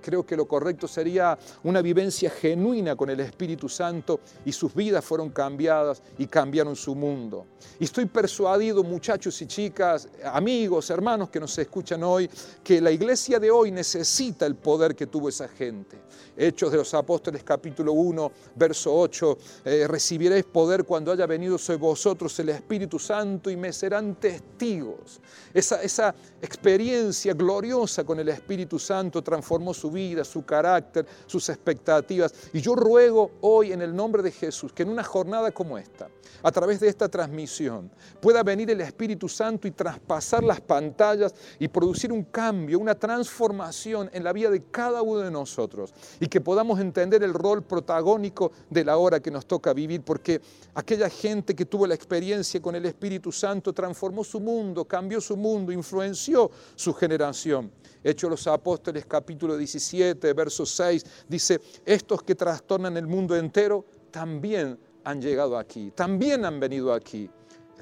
creo 0.02 0.26
que 0.26 0.36
lo 0.36 0.48
correcto 0.48 0.88
sería 0.88 1.38
una 1.64 1.82
vivencia 1.82 2.30
genuina 2.30 2.96
con 2.96 3.10
el 3.10 3.20
Espíritu 3.20 3.70
Santo 3.70 4.20
y 4.46 4.52
sus 4.52 4.74
vidas 4.74 5.04
fueron 5.04 5.30
cambiadas 5.30 6.02
y 6.18 6.28
cambiaron 6.28 6.76
su 6.76 6.96
mundo. 6.96 7.48
Y 7.80 7.86
estoy 7.86 8.06
persuadido, 8.06 8.84
muchachos 8.84 9.42
y 9.42 9.48
chicas, 9.48 10.08
amigos, 10.24 10.90
hermanos 10.90 11.30
que 11.30 11.40
nos 11.40 11.58
escuchan 11.58 12.04
hoy, 12.04 12.30
que 12.64 12.82
la 12.82 12.92
iglesia 12.92 13.40
de 13.40 13.52
hoy 13.52 13.72
necesita 13.72 14.46
el 14.46 14.56
poder 14.56 14.96
que 14.96 15.08
tuvo 15.08 15.30
esa 15.30 15.48
gente. 15.48 15.98
Hechos 16.36 16.72
de 16.72 16.78
los 16.78 16.94
Apóstoles 16.94 17.44
capítulo 17.44 17.94
1, 17.94 18.32
verso 18.56 18.96
8, 18.96 19.38
eh, 19.66 19.88
recibiréis 19.88 20.46
poder 20.46 20.86
cuando 20.86 21.12
haya 21.12 21.26
venido 21.26 21.58
sobre 21.58 21.80
vosotros 21.80 22.38
el 22.40 22.50
Espíritu 22.50 22.98
Santo 23.00 23.50
y 23.50 23.58
me 23.58 23.74
serán 23.74 24.16
testigos. 24.16 25.20
Esa, 25.54 25.82
esa 25.82 26.16
experiencia 26.42 27.34
gloriosa 27.34 28.04
con 28.04 28.20
el 28.20 28.30
Espíritu 28.30 28.80
Santo 28.80 29.22
transformó 29.22 29.74
su 29.74 29.89
vida, 29.90 30.24
su 30.24 30.46
carácter, 30.46 31.06
sus 31.26 31.50
expectativas. 31.50 32.34
Y 32.54 32.62
yo 32.62 32.76
ruego 32.76 33.32
hoy 33.42 33.72
en 33.72 33.82
el 33.82 33.96
nombre 33.96 34.24
de 34.24 34.32
Jesús 34.32 34.74
que 34.74 34.84
en 34.84 34.90
una 34.90 35.04
jornada 35.04 35.52
como 35.52 35.78
esta, 35.78 36.10
a 36.44 36.52
través 36.52 36.80
de 36.80 36.88
esta 36.88 37.10
transmisión, 37.10 37.92
pueda 38.22 38.44
venir 38.44 38.70
el 38.70 38.82
Espíritu 38.82 39.28
Santo 39.28 39.68
y 39.68 39.72
traspasar 39.72 40.44
las 40.44 40.62
pantallas 40.62 41.34
y 41.60 41.68
producir 41.68 42.12
un 42.12 42.24
cambio, 42.24 42.80
una 42.80 42.96
transformación 42.96 44.10
en 44.14 44.24
la 44.24 44.34
vida 44.34 44.50
de 44.50 44.64
cada 44.64 45.02
uno 45.02 45.20
de 45.20 45.32
nosotros 45.32 45.94
y 46.20 46.28
que 46.28 46.42
podamos 46.42 46.80
entender 46.80 47.24
el 47.24 47.34
rol 47.34 47.64
protagónico 47.64 48.52
de 48.70 48.86
la 48.86 48.98
hora 48.98 49.20
que 49.20 49.32
nos 49.32 49.46
toca 49.46 49.74
vivir, 49.74 50.02
porque 50.02 50.42
aquella 50.76 51.10
gente 51.10 51.56
que 51.56 51.66
tuvo 51.66 51.88
la 51.88 51.96
experiencia 51.96 52.62
con 52.62 52.76
el 52.76 52.86
Espíritu 52.86 53.32
Santo 53.32 53.74
transformó 53.74 54.24
su 54.24 54.40
mundo, 54.40 54.86
cambió 54.86 55.22
su 55.22 55.36
mundo, 55.36 55.72
influenció 55.72 56.50
su 56.76 56.94
generación. 56.94 57.72
Hechos 58.04 58.30
los 58.30 58.48
Apóstoles 58.48 59.06
capítulo 59.06 59.58
17, 59.58 60.34
verso 60.34 60.66
6, 60.66 61.06
dice, 61.28 61.60
estos 61.86 62.24
que 62.24 62.36
trastornan 62.36 62.96
el 62.98 63.08
mundo 63.08 63.36
entero 63.36 63.86
también 64.12 64.80
han 65.04 65.22
llegado 65.22 65.58
aquí, 65.58 65.92
también 65.92 66.46
han 66.46 66.60
venido 66.60 66.94
aquí. 66.94 67.30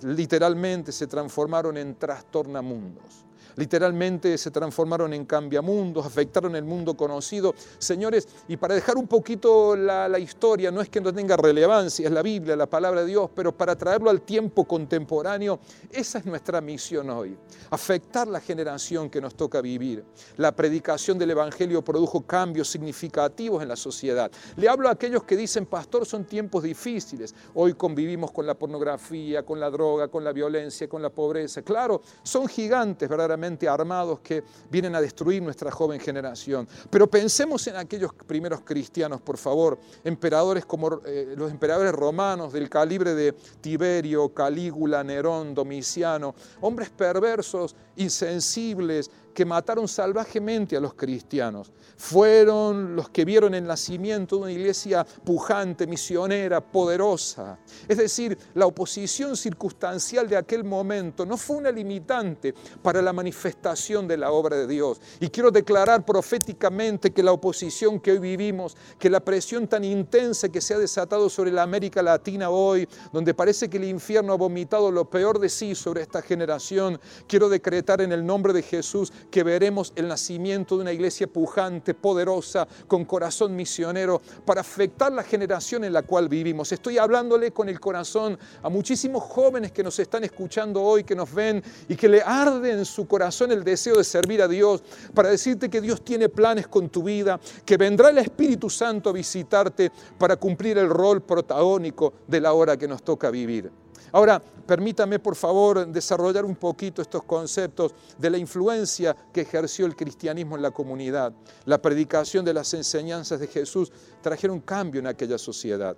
Literalmente 0.02 0.92
se 0.92 1.08
transformaron 1.08 1.78
en 1.78 1.96
trastornamundos 1.96 3.27
literalmente 3.58 4.38
se 4.38 4.52
transformaron 4.52 5.14
en 5.14 5.26
cambiamundos, 5.26 6.06
afectaron 6.06 6.56
el 6.56 6.64
mundo 6.64 6.96
conocido. 6.96 7.54
Señores, 7.78 8.28
y 8.48 8.56
para 8.56 8.76
dejar 8.76 8.98
un 8.98 9.08
poquito 9.08 9.76
la, 9.76 10.18
historia, 10.18 10.72
no 10.72 10.82
es 10.82 10.90
que 10.90 11.02
no 11.02 11.14
tenga 11.14 11.36
relevancia, 11.36 12.06
es 12.08 12.12
la 12.12 12.22
Biblia, 12.22 12.56
la 12.56 12.68
palabra 12.68 13.02
de 13.02 13.08
Dios, 13.08 13.30
pero 13.36 13.56
para 13.56 13.76
traerlo 13.76 14.10
al 14.10 14.22
tiempo 14.22 14.66
contemporáneo, 14.66 15.60
esa 15.92 16.20
es 16.20 16.26
nuestra 16.26 16.62
misión 16.62 17.10
hoy, 17.10 17.38
afectar 17.70 18.28
la 18.28 18.40
generación 18.40 19.10
que 19.10 19.22
nos 19.22 19.36
toca 19.36 19.62
vivir. 19.62 20.04
La 20.38 20.56
predicación 20.56 21.18
del 21.18 21.32
Evangelio 21.32 21.84
produjo 21.84 22.22
cambios 22.22 22.70
significativos 22.70 23.62
en 23.62 23.70
la 23.70 23.76
sociedad. 23.76 24.32
Le 24.56 24.70
hablo 24.70 24.90
a 24.90 24.94
aquellos 24.94 25.24
que 25.24 25.36
dicen, 25.36 25.66
pastor, 25.66 26.06
son 26.06 26.26
tiempos 26.26 26.64
difíciles. 26.64 27.34
Hoy 27.54 27.74
convivimos 27.74 28.32
con 28.32 28.46
la 28.46 28.56
pornografía, 28.56 29.44
con 29.44 29.60
la 29.60 29.70
droga, 29.70 30.08
con 30.08 30.24
la 30.24 30.32
violencia, 30.32 30.88
con 30.88 31.02
la 31.02 31.10
pobreza. 31.10 31.62
Claro, 31.62 32.02
son 32.24 32.48
gigantes 32.48 33.10
verdaderamente 33.10 33.47
armados 33.70 34.20
que 34.20 34.44
vienen 34.70 34.96
a 34.96 35.02
destruir 35.02 35.42
nuestra 35.42 35.72
joven 35.72 36.00
generación. 36.00 36.68
Pero 36.90 37.08
pensemos 37.08 37.66
en 37.68 37.78
aquellos 37.78 38.12
primeros 38.14 38.62
cristianos, 38.62 39.22
por 39.22 39.38
favor, 39.38 39.80
emperadores 40.04 40.66
como 40.66 41.02
eh, 41.06 41.34
los 41.38 41.52
emperadores 41.52 41.94
romanos 41.94 42.52
del 42.52 42.70
calibre 42.70 43.14
de 43.14 43.34
Tiberio, 43.62 44.34
Calígula, 44.34 45.04
Nerón, 45.04 45.54
Domiciano, 45.54 46.36
hombres 46.62 46.90
perversos, 46.90 47.76
insensibles, 47.96 49.10
que 49.38 49.46
mataron 49.46 49.88
salvajemente 49.88 50.76
a 50.76 50.80
los 50.80 50.96
cristianos. 50.96 51.72
Fueron 51.96 52.96
los 52.96 53.10
que 53.10 53.24
vieron 53.24 53.54
el 53.54 53.68
nacimiento 53.68 54.38
de 54.38 54.42
una 54.42 54.52
iglesia 54.52 55.06
pujante, 55.24 55.86
misionera, 55.86 56.60
poderosa. 56.60 57.60
Es 57.88 57.98
decir, 57.98 58.36
la 58.56 58.66
oposición 58.66 59.38
circunstancial 59.38 60.28
de 60.28 60.38
aquel 60.38 60.64
momento 60.64 61.24
no 61.24 61.38
fue 61.38 61.58
una 61.58 61.70
limitante 61.70 62.56
para 62.82 63.00
la 63.00 63.14
manifestación 63.14 64.08
de 64.08 64.18
la 64.18 64.32
obra 64.32 64.56
de 64.56 64.66
Dios. 64.66 65.00
Y 65.20 65.30
quiero 65.30 65.52
declarar 65.52 66.04
proféticamente 66.04 67.12
que 67.12 67.22
la 67.22 67.32
oposición 67.32 68.00
que 68.00 68.14
hoy 68.14 68.20
vivimos, 68.20 68.76
que 68.98 69.12
la 69.12 69.20
presión 69.20 69.68
tan 69.68 69.84
intensa 69.84 70.50
que 70.50 70.62
se 70.62 70.74
ha 70.74 70.80
desatado 70.80 71.30
sobre 71.30 71.52
la 71.52 71.62
América 71.62 72.02
Latina 72.02 72.50
hoy, 72.50 72.90
donde 73.14 73.36
parece 73.36 73.70
que 73.70 73.78
el 73.78 73.84
infierno 73.84 74.34
ha 74.34 74.38
vomitado 74.38 74.90
lo 74.90 75.08
peor 75.08 75.38
de 75.38 75.50
sí 75.50 75.76
sobre 75.76 76.02
esta 76.02 76.24
generación, 76.24 77.00
quiero 77.28 77.50
decretar 77.50 78.02
en 78.02 78.12
el 78.12 78.26
nombre 78.26 78.52
de 78.52 78.64
Jesús 78.64 79.14
que 79.30 79.44
veremos 79.44 79.94
el 79.96 80.08
nacimiento 80.08 80.76
de 80.76 80.82
una 80.82 80.94
iglesia 80.94 81.28
pujante, 81.28 81.94
poderosa, 81.94 82.68
con 82.88 83.06
corazón 83.06 83.56
misionero, 83.56 84.22
para 84.46 84.62
afectar 84.62 85.12
la 85.12 85.24
generación 85.24 85.84
en 85.84 85.94
la 85.94 86.04
cual 86.04 86.30
vivimos. 86.30 86.72
Estoy 86.72 86.98
hablándole 86.98 87.52
con 87.52 87.70
el 87.70 87.80
corazón 87.80 88.38
a 88.64 88.70
muchísimos 88.70 89.24
jóvenes 89.24 89.72
que 89.72 89.84
nos 89.84 90.00
están 90.00 90.24
escuchando 90.24 90.82
hoy, 90.82 91.04
que 91.04 91.16
nos 91.16 91.34
ven 91.34 91.64
y 91.88 91.96
que 91.96 92.10
le 92.10 92.22
arde 92.22 92.72
en 92.72 92.86
su 92.86 93.08
corazón 93.08 93.52
el 93.52 93.64
deseo 93.64 93.98
de 93.98 94.04
servir 94.04 94.42
a 94.42 94.48
Dios, 94.48 94.84
para 95.14 95.30
decirte 95.30 95.70
que 95.70 95.82
Dios 95.82 96.04
tiene 96.04 96.30
planes 96.30 96.68
con 96.68 96.90
tu 96.90 97.04
vida, 97.04 97.40
que 97.66 97.78
vendrá 97.78 98.10
el 98.10 98.18
Espíritu 98.20 98.70
Santo 98.70 99.10
a 99.10 99.14
visitarte 99.14 99.92
para 100.18 100.36
cumplir 100.38 100.78
el 100.78 100.90
rol 100.90 101.22
protagónico 101.22 102.14
de 102.28 102.42
la 102.42 102.54
hora 102.54 102.78
que 102.78 102.88
nos 102.88 103.04
toca 103.04 103.30
vivir. 103.30 103.72
Ahora, 104.12 104.42
permítame 104.66 105.20
por 105.20 105.36
favor 105.36 105.86
desarrollar 105.88 106.46
un 106.46 106.56
poquito 106.56 107.02
estos 107.02 107.24
conceptos 107.24 107.94
de 108.18 108.30
la 108.30 108.38
influencia 108.38 109.16
que 109.34 109.42
ejerció 109.42 109.86
el 109.86 109.96
cristianismo 109.96 110.56
en 110.56 110.62
la 110.62 110.72
comunidad. 110.72 111.34
La 111.66 111.82
predicación 111.82 112.46
de 112.46 112.54
las 112.54 112.74
enseñanzas 112.74 113.40
de 113.40 113.48
Jesús 113.48 113.92
trajeron 114.22 114.62
cambio 114.62 115.00
en 115.00 115.08
aquella 115.08 115.38
sociedad. 115.38 115.98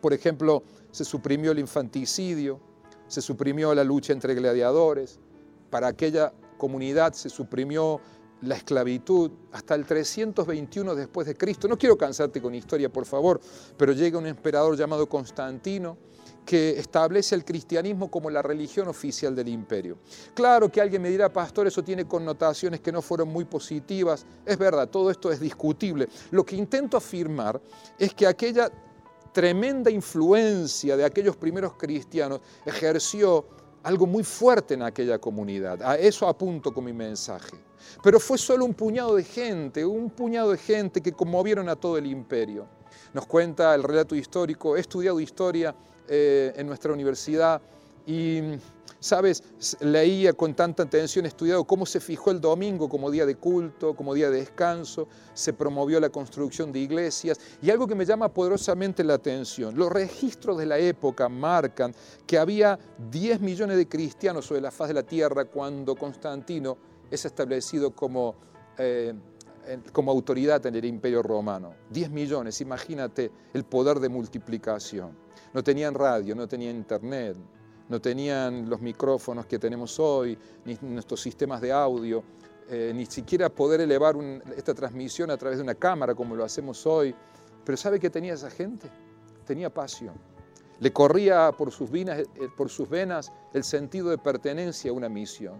Por 0.00 0.12
ejemplo, 0.12 0.62
se 0.92 1.04
suprimió 1.04 1.52
el 1.52 1.58
infanticidio, 1.58 2.60
se 3.08 3.20
suprimió 3.20 3.74
la 3.74 3.84
lucha 3.84 4.12
entre 4.12 4.34
gladiadores, 4.34 5.18
para 5.70 5.88
aquella 5.88 6.32
comunidad 6.56 7.12
se 7.12 7.28
suprimió 7.28 8.00
la 8.42 8.56
esclavitud 8.56 9.30
hasta 9.52 9.74
el 9.74 9.84
321 9.86 10.94
después 10.94 11.26
de 11.26 11.36
Cristo. 11.36 11.68
No 11.68 11.78
quiero 11.78 11.96
cansarte 11.96 12.40
con 12.40 12.54
historia, 12.54 12.88
por 12.88 13.06
favor, 13.06 13.40
pero 13.76 13.92
llega 13.92 14.18
un 14.18 14.26
emperador 14.26 14.76
llamado 14.76 15.08
Constantino 15.08 15.96
que 16.46 16.78
establece 16.78 17.34
el 17.34 17.44
cristianismo 17.44 18.10
como 18.10 18.30
la 18.30 18.40
religión 18.40 18.88
oficial 18.88 19.34
del 19.34 19.48
imperio. 19.48 19.98
Claro 20.32 20.70
que 20.70 20.80
alguien 20.80 21.02
me 21.02 21.10
dirá, 21.10 21.30
pastor, 21.30 21.66
eso 21.66 21.82
tiene 21.82 22.06
connotaciones 22.06 22.80
que 22.80 22.92
no 22.92 23.02
fueron 23.02 23.28
muy 23.28 23.44
positivas. 23.44 24.24
Es 24.46 24.56
verdad, 24.56 24.88
todo 24.88 25.10
esto 25.10 25.30
es 25.32 25.40
discutible. 25.40 26.08
Lo 26.30 26.46
que 26.46 26.56
intento 26.56 26.96
afirmar 26.96 27.60
es 27.98 28.14
que 28.14 28.26
aquella 28.26 28.70
tremenda 29.32 29.90
influencia 29.90 30.96
de 30.96 31.04
aquellos 31.04 31.36
primeros 31.36 31.74
cristianos 31.74 32.40
ejerció 32.64 33.44
algo 33.82 34.06
muy 34.06 34.22
fuerte 34.22 34.74
en 34.74 34.82
aquella 34.82 35.18
comunidad. 35.18 35.82
A 35.82 35.96
eso 35.96 36.28
apunto 36.28 36.72
con 36.72 36.84
mi 36.84 36.92
mensaje. 36.92 37.56
Pero 38.02 38.18
fue 38.18 38.38
solo 38.38 38.64
un 38.64 38.74
puñado 38.74 39.16
de 39.16 39.24
gente, 39.24 39.84
un 39.84 40.10
puñado 40.10 40.52
de 40.52 40.58
gente 40.58 41.00
que 41.00 41.12
conmovieron 41.12 41.68
a 41.68 41.76
todo 41.76 41.98
el 41.98 42.06
imperio. 42.06 42.66
Nos 43.12 43.26
cuenta 43.26 43.74
el 43.74 43.82
relato 43.82 44.14
histórico, 44.14 44.76
he 44.76 44.80
estudiado 44.80 45.20
historia 45.20 45.74
eh, 46.08 46.52
en 46.56 46.66
nuestra 46.66 46.92
universidad 46.92 47.60
y, 48.06 48.40
sabes, 49.00 49.42
leía 49.80 50.32
con 50.32 50.54
tanta 50.54 50.84
atención, 50.84 51.24
he 51.24 51.28
estudiado 51.28 51.64
cómo 51.64 51.84
se 51.84 51.98
fijó 51.98 52.30
el 52.30 52.40
domingo 52.40 52.88
como 52.88 53.10
día 53.10 53.26
de 53.26 53.34
culto, 53.34 53.94
como 53.94 54.14
día 54.14 54.30
de 54.30 54.38
descanso, 54.38 55.08
se 55.34 55.52
promovió 55.52 55.98
la 55.98 56.10
construcción 56.10 56.72
de 56.72 56.78
iglesias 56.78 57.40
y 57.60 57.70
algo 57.70 57.88
que 57.88 57.96
me 57.96 58.04
llama 58.04 58.32
poderosamente 58.32 59.02
la 59.02 59.14
atención, 59.14 59.76
los 59.76 59.90
registros 59.90 60.58
de 60.58 60.66
la 60.66 60.78
época 60.78 61.28
marcan 61.28 61.94
que 62.26 62.38
había 62.38 62.78
10 63.10 63.40
millones 63.40 63.76
de 63.76 63.88
cristianos 63.88 64.46
sobre 64.46 64.60
la 64.60 64.70
faz 64.70 64.88
de 64.88 64.94
la 64.94 65.02
tierra 65.02 65.46
cuando 65.46 65.96
Constantino 65.96 66.78
es 67.10 67.24
establecido 67.24 67.90
como... 67.90 68.34
Eh, 68.78 69.14
como 69.92 70.10
autoridad 70.10 70.64
en 70.66 70.76
el 70.76 70.84
imperio 70.84 71.22
romano. 71.22 71.74
10 71.90 72.10
millones, 72.10 72.60
imagínate 72.60 73.30
el 73.52 73.64
poder 73.64 74.00
de 74.00 74.08
multiplicación. 74.08 75.16
No 75.52 75.62
tenían 75.62 75.94
radio, 75.94 76.34
no 76.34 76.46
tenían 76.46 76.76
internet, 76.76 77.36
no 77.88 78.00
tenían 78.00 78.68
los 78.68 78.80
micrófonos 78.80 79.46
que 79.46 79.58
tenemos 79.58 79.98
hoy, 79.98 80.36
ni 80.64 80.76
nuestros 80.82 81.20
sistemas 81.20 81.60
de 81.60 81.72
audio, 81.72 82.22
eh, 82.68 82.92
ni 82.94 83.06
siquiera 83.06 83.48
poder 83.48 83.80
elevar 83.80 84.16
esta 84.56 84.74
transmisión 84.74 85.30
a 85.30 85.36
través 85.36 85.58
de 85.58 85.62
una 85.62 85.74
cámara 85.74 86.14
como 86.14 86.34
lo 86.34 86.44
hacemos 86.44 86.84
hoy. 86.86 87.14
Pero 87.64 87.76
¿sabe 87.76 88.00
qué 88.00 88.10
tenía 88.10 88.34
esa 88.34 88.50
gente? 88.50 88.90
Tenía 89.44 89.72
pasión. 89.72 90.14
Le 90.80 90.92
corría 90.92 91.52
por 91.52 91.70
sus, 91.70 91.90
eh, 91.94 92.26
por 92.56 92.68
sus 92.68 92.88
venas 92.88 93.32
el 93.54 93.64
sentido 93.64 94.10
de 94.10 94.18
pertenencia 94.18 94.90
a 94.90 94.94
una 94.94 95.08
misión. 95.08 95.54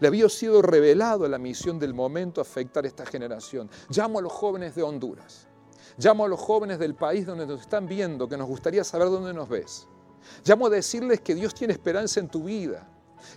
Le 0.00 0.08
había 0.08 0.28
sido 0.28 0.62
revelado 0.62 1.28
la 1.28 1.38
misión 1.38 1.78
del 1.78 1.94
momento 1.94 2.40
afectar 2.40 2.84
a 2.84 2.88
esta 2.88 3.06
generación. 3.06 3.70
Llamo 3.90 4.18
a 4.18 4.22
los 4.22 4.32
jóvenes 4.32 4.74
de 4.74 4.82
Honduras. 4.82 5.48
Llamo 5.98 6.24
a 6.24 6.28
los 6.28 6.40
jóvenes 6.40 6.78
del 6.78 6.94
país 6.94 7.26
donde 7.26 7.46
nos 7.46 7.62
están 7.62 7.86
viendo, 7.86 8.28
que 8.28 8.36
nos 8.36 8.46
gustaría 8.46 8.84
saber 8.84 9.08
dónde 9.08 9.32
nos 9.32 9.48
ves. 9.48 9.88
Llamo 10.44 10.66
a 10.66 10.70
decirles 10.70 11.20
que 11.20 11.34
Dios 11.34 11.54
tiene 11.54 11.72
esperanza 11.72 12.20
en 12.20 12.28
tu 12.28 12.44
vida, 12.44 12.88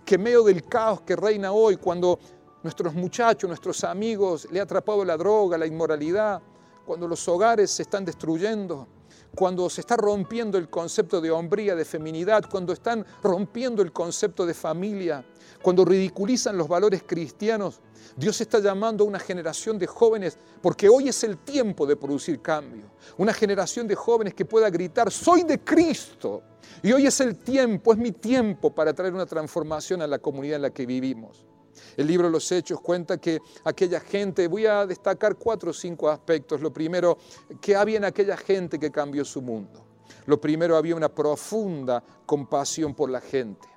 que 0.04 0.16
en 0.16 0.24
medio 0.24 0.44
del 0.44 0.64
caos 0.64 1.02
que 1.02 1.16
reina 1.16 1.52
hoy, 1.52 1.78
cuando 1.78 2.20
nuestros 2.64 2.94
muchachos, 2.94 3.48
nuestros 3.48 3.84
amigos 3.84 4.48
le 4.52 4.60
ha 4.60 4.64
atrapado 4.64 5.06
la 5.06 5.16
droga, 5.16 5.58
la 5.58 5.66
inmoralidad, 5.66 6.42
cuando 6.86 7.08
los 7.08 7.28
hogares 7.28 7.72
se 7.72 7.84
están 7.84 8.04
destruyendo, 8.04 8.88
cuando 9.36 9.70
se 9.70 9.82
está 9.82 9.96
rompiendo 9.96 10.58
el 10.58 10.70
concepto 10.70 11.22
de 11.22 11.32
hombría, 11.32 11.76
de 11.76 11.86
feminidad, 11.86 12.46
cuando 12.50 12.74
están 12.74 13.06
rompiendo 13.22 13.82
el 13.82 13.92
concepto 13.92 14.46
de 14.46 14.54
familia, 14.54 15.24
cuando 15.62 15.86
ridiculizan 15.86 16.58
los 16.58 16.68
valores 16.68 17.04
cristianos, 17.06 17.82
Dios 18.16 18.40
está 18.42 18.60
llamando 18.60 19.04
a 19.04 19.08
una 19.08 19.20
generación 19.20 19.78
de 19.78 19.88
jóvenes, 19.88 20.38
porque 20.62 20.90
hoy 20.90 21.10
es 21.10 21.24
el 21.24 21.38
tiempo 21.38 21.86
de 21.86 21.96
producir 21.96 22.42
cambio. 22.42 22.92
Una 23.18 23.34
generación 23.34 23.88
de 23.88 23.96
jóvenes 23.96 24.34
que 24.34 24.46
pueda 24.46 24.70
gritar, 24.70 25.12
soy 25.12 25.44
de 25.44 25.60
Cristo. 25.60 26.44
Y 26.82 26.92
hoy 26.92 27.06
es 27.06 27.20
el 27.20 27.38
tiempo, 27.38 27.94
es 27.94 28.00
mi 28.00 28.12
tiempo 28.12 28.74
para 28.74 28.94
traer 28.94 29.14
una 29.14 29.26
transformación 29.26 30.02
a 30.02 30.08
la 30.08 30.20
comunidad 30.20 30.58
en 30.58 30.62
la 30.64 30.70
que 30.70 30.86
vivimos. 30.86 31.49
El 31.98 32.08
libro 32.08 32.28
de 32.28 32.32
los 32.32 32.52
Hechos 32.52 32.82
cuenta 32.82 33.18
que 33.18 33.40
aquella 33.64 34.00
gente, 34.00 34.48
voy 34.48 34.66
a 34.66 34.86
destacar 34.86 35.36
cuatro 35.36 35.72
o 35.72 35.74
cinco 35.74 36.10
aspectos. 36.10 36.62
Lo 36.62 36.72
primero, 36.72 37.18
que 37.62 37.76
había 37.76 37.98
en 37.98 38.06
aquella 38.06 38.38
gente 38.38 38.80
que 38.80 38.92
cambió 38.92 39.26
su 39.26 39.42
mundo. 39.42 39.86
Lo 40.26 40.40
primero, 40.40 40.76
había 40.76 40.96
una 40.96 41.10
profunda 41.10 42.04
compasión 42.26 42.94
por 42.94 43.10
la 43.10 43.22
gente. 43.22 43.68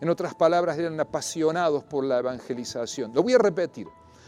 En 0.00 0.08
otras 0.08 0.34
palabras, 0.34 0.78
eran 0.78 0.98
apasionados 0.98 1.84
por 1.84 2.04
la 2.04 2.18
evangelización. 2.18 3.12
Lo 3.14 3.22
voy 3.22 3.34
a 3.34 3.38
repetir 3.38 3.86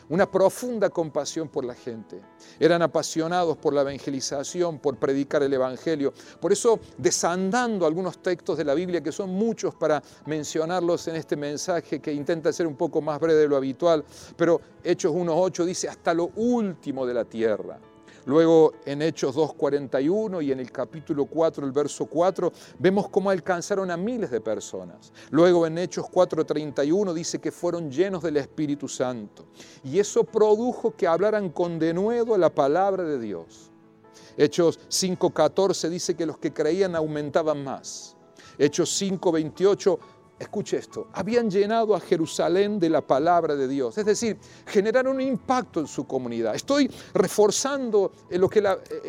una 0.09 0.31
profunda 0.31 0.91
compasión 0.91 1.49
por 1.49 1.65
la 1.65 1.75
gente. 1.75 2.21
Eran 2.59 2.83
apasionados 2.83 3.57
por 3.57 3.73
la 3.73 3.83
evangelización, 3.83 4.79
por 4.79 4.97
predicar 4.97 5.43
el 5.43 5.53
Evangelio. 5.53 6.13
Por 6.41 6.53
eso, 6.53 6.79
desandando 6.99 7.87
algunos 7.87 8.19
textos 8.19 8.59
de 8.59 8.65
la 8.65 8.75
Biblia, 8.75 9.03
que 9.03 9.13
son 9.13 9.31
muchos 9.31 9.75
para 9.75 10.03
mencionarlos 10.27 11.09
en 11.09 11.17
este 11.17 11.37
mensaje, 11.37 12.01
que 12.01 12.13
intenta 12.13 12.53
ser 12.53 12.67
un 12.67 12.77
poco 12.77 13.01
más 13.01 13.19
breve 13.21 13.41
de 13.41 13.49
lo 13.49 13.57
habitual, 13.57 14.05
pero 14.37 14.61
Hechos 14.83 15.13
1.8 15.13 15.65
dice, 15.65 15.89
hasta 15.89 16.13
lo 16.13 16.31
último 16.37 17.07
de 17.07 17.15
la 17.15 17.25
tierra. 17.25 17.79
Luego 18.27 18.73
en 18.87 19.03
Hechos 19.03 19.37
2.41 19.37 20.43
y 20.43 20.53
en 20.53 20.61
el 20.61 20.71
capítulo 20.73 21.27
4, 21.27 21.67
el 21.67 21.73
verso 21.73 22.07
4, 22.07 22.53
vemos 22.79 23.09
cómo 23.09 23.31
alcanzaron 23.31 23.91
a 23.91 23.97
miles 23.97 24.31
de 24.31 24.41
personas. 24.41 25.13
Luego 25.31 25.67
en 25.67 25.77
Hechos 25.77 26.07
4.31 26.07 27.13
dice 27.13 27.39
que 27.39 27.53
fueron 27.53 27.91
llenos 27.91 28.23
del 28.23 28.39
Espíritu 28.39 28.89
Santo. 28.89 29.47
Y 29.83 29.99
eso 29.99 30.25
produjo 30.25 30.95
que 30.97 31.07
hablaran 31.07 31.51
con 31.51 31.79
denuedo 31.79 32.39
la 32.39 32.49
palabra 32.49 33.05
de 33.05 33.19
Dios. 33.19 33.71
Hechos 34.37 34.81
5.14 34.89 35.89
dice 35.91 36.15
que 36.15 36.27
los 36.27 36.39
que 36.39 36.53
creían 36.53 36.97
aumentaban 36.97 37.63
más. 37.63 38.17
Hechos 38.59 39.01
5.28 39.01 39.99
escuche 40.45 40.77
esto, 40.79 41.09
habían 41.13 41.51
llenado 41.51 41.95
a 41.95 42.01
Jerusalén 42.01 42.79
de 42.79 42.89
la 42.89 43.01
palabra 43.01 43.57
de 43.57 43.69
Dios, 43.69 43.99
es 43.99 44.07
decir, 44.07 44.37
generaron 44.67 45.17
un 45.17 45.21
impacto 45.21 45.81
en 45.81 45.87
su 45.87 46.07
comunidad. 46.07 46.55
Estoy 46.55 46.91
reforzando 47.13 48.13
en, 48.31 48.41
lo 48.41 48.49
que 48.49 48.63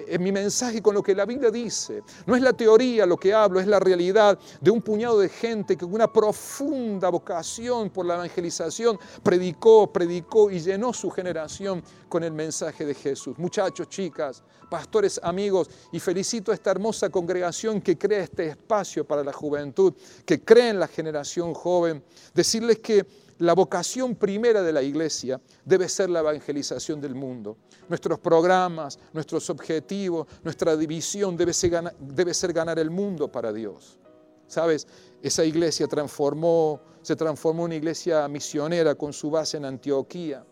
en 0.08 0.24
mi 0.24 0.32
mensaje 0.32 0.82
con 0.82 0.96
lo 0.96 1.04
que 1.04 1.16
la 1.16 1.26
Biblia 1.26 1.52
dice. 1.52 2.04
No 2.26 2.36
es 2.36 2.42
la 2.42 2.54
teoría 2.54 3.06
lo 3.06 3.18
que 3.18 3.34
hablo, 3.34 3.60
es 3.60 3.68
la 3.68 3.80
realidad 3.80 4.38
de 4.60 4.72
un 4.72 4.82
puñado 4.82 5.20
de 5.20 5.30
gente 5.30 5.78
que 5.78 5.86
con 5.86 5.94
una 5.94 6.12
profunda 6.12 7.10
vocación 7.10 7.90
por 7.90 8.06
la 8.06 8.16
evangelización 8.16 9.00
predicó, 9.24 9.92
predicó 9.92 10.50
y 10.50 10.60
llenó 10.60 10.94
su 10.94 11.10
generación 11.10 11.84
con 12.10 12.24
el 12.24 12.32
mensaje 12.32 12.86
de 12.86 12.94
Jesús. 12.94 13.38
Muchachos, 13.38 13.90
chicas, 13.90 14.44
pastores, 14.70 15.20
amigos, 15.24 15.70
y 15.92 16.00
felicito 16.00 16.52
a 16.52 16.56
esta 16.56 16.72
hermosa 16.72 17.10
congregación 17.10 17.82
que 17.82 17.98
crea 17.98 18.24
este 18.24 18.48
espacio 18.48 19.06
para 19.06 19.24
la 19.24 19.34
juventud, 19.34 19.94
que 20.26 20.44
cree 20.44 20.70
en 20.70 20.80
la 20.80 20.88
generación 20.88 21.25
joven, 21.54 22.04
decirles 22.34 22.80
que 22.80 23.06
la 23.40 23.54
vocación 23.54 24.16
primera 24.16 24.62
de 24.62 24.72
la 24.72 24.82
iglesia 24.82 25.42
debe 25.66 25.90
ser 25.90 26.10
la 26.10 26.22
evangelización 26.22 27.02
del 27.02 27.16
mundo. 27.16 27.58
Nuestros 27.90 28.20
programas, 28.20 28.98
nuestros 29.14 29.50
objetivos, 29.50 30.28
nuestra 30.44 30.78
división 30.78 31.36
debe 31.36 31.54
ser, 31.54 32.54
ganar, 32.54 32.80
el 32.80 32.90
mundo 32.90 33.32
para 33.32 33.52
Dios. 33.52 34.00
¿Sabes? 34.48 34.88
Esa 35.22 35.44
iglesia 35.44 35.88
transformó, 35.88 36.80
se 37.02 37.16
transformó 37.16 37.64
en 37.64 37.66
una 37.66 37.76
iglesia 37.76 38.28
misionera 38.28 38.96
con 38.96 39.12
su 39.12 39.30
base 39.30 39.58
en 39.58 39.66
Antioquía 39.66 40.46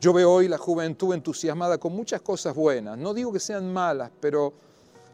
yo 0.00 0.12
veo 0.12 0.32
hoy 0.32 0.48
la 0.48 0.58
juventud 0.58 1.14
entusiasmada 1.14 1.78
con 1.78 1.94
muchas 1.94 2.20
cosas 2.22 2.54
buenas. 2.54 2.98
No 2.98 3.14
digo 3.14 3.32
que 3.32 3.40
sean 3.40 3.72
malas, 3.72 4.10
pero 4.20 4.52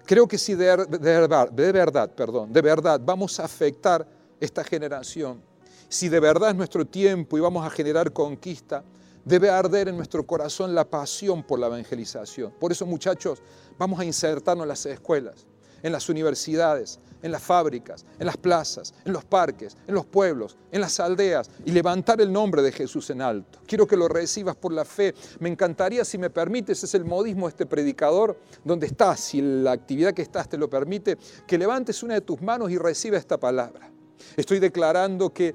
creo 0.04 0.26
que 0.26 0.38
si 0.38 0.54
de, 0.54 0.76
de 0.86 1.72
verdad, 1.72 2.10
perdón, 2.10 2.52
de 2.52 2.62
verdad 2.62 3.00
vamos 3.02 3.38
a 3.40 3.44
afectar 3.44 4.06
esta 4.40 4.64
generación, 4.64 5.42
si 5.88 6.08
de 6.08 6.20
verdad 6.20 6.50
es 6.50 6.56
nuestro 6.56 6.84
tiempo 6.86 7.38
y 7.38 7.40
vamos 7.40 7.66
a 7.66 7.70
generar 7.70 8.12
conquista, 8.12 8.84
debe 9.24 9.50
arder 9.50 9.88
en 9.88 9.96
nuestro 9.96 10.26
corazón 10.26 10.74
la 10.74 10.88
pasión 10.88 11.42
por 11.42 11.58
la 11.58 11.66
evangelización. 11.66 12.52
Por 12.58 12.72
eso, 12.72 12.86
muchachos, 12.86 13.42
vamos 13.78 13.98
a 14.00 14.04
insertarnos 14.04 14.64
en 14.64 14.68
las 14.68 14.86
escuelas 14.86 15.46
en 15.82 15.92
las 15.92 16.08
universidades, 16.08 16.98
en 17.22 17.32
las 17.32 17.42
fábricas, 17.42 18.04
en 18.18 18.26
las 18.26 18.36
plazas, 18.36 18.94
en 19.04 19.12
los 19.12 19.24
parques, 19.24 19.76
en 19.86 19.94
los 19.94 20.06
pueblos, 20.06 20.56
en 20.70 20.80
las 20.80 21.00
aldeas 21.00 21.50
y 21.64 21.72
levantar 21.72 22.20
el 22.20 22.32
nombre 22.32 22.62
de 22.62 22.72
Jesús 22.72 23.10
en 23.10 23.22
alto. 23.22 23.58
Quiero 23.66 23.86
que 23.86 23.96
lo 23.96 24.08
recibas 24.08 24.56
por 24.56 24.72
la 24.72 24.84
fe. 24.84 25.14
Me 25.40 25.48
encantaría, 25.48 26.04
si 26.04 26.18
me 26.18 26.30
permites, 26.30 26.82
es 26.84 26.94
el 26.94 27.04
modismo 27.04 27.46
de 27.46 27.50
este 27.50 27.66
predicador, 27.66 28.38
donde 28.64 28.86
estás, 28.86 29.20
si 29.20 29.40
la 29.40 29.72
actividad 29.72 30.14
que 30.14 30.22
estás 30.22 30.48
te 30.48 30.58
lo 30.58 30.70
permite, 30.70 31.16
que 31.46 31.58
levantes 31.58 32.02
una 32.02 32.14
de 32.14 32.20
tus 32.20 32.40
manos 32.40 32.70
y 32.70 32.78
reciba 32.78 33.18
esta 33.18 33.38
palabra. 33.38 33.90
Estoy 34.36 34.58
declarando 34.58 35.30
que 35.30 35.54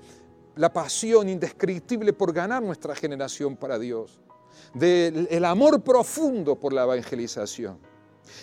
la 0.56 0.72
pasión 0.72 1.30
indescriptible 1.30 2.14
por 2.14 2.34
ganar 2.34 2.62
nuestra 2.62 2.96
generación 2.96 3.56
para 3.56 3.80
Dios, 3.80 4.20
del 4.74 5.46
amor 5.46 5.82
profundo 5.82 6.60
por 6.60 6.74
la 6.74 6.84
evangelización. 6.84 7.78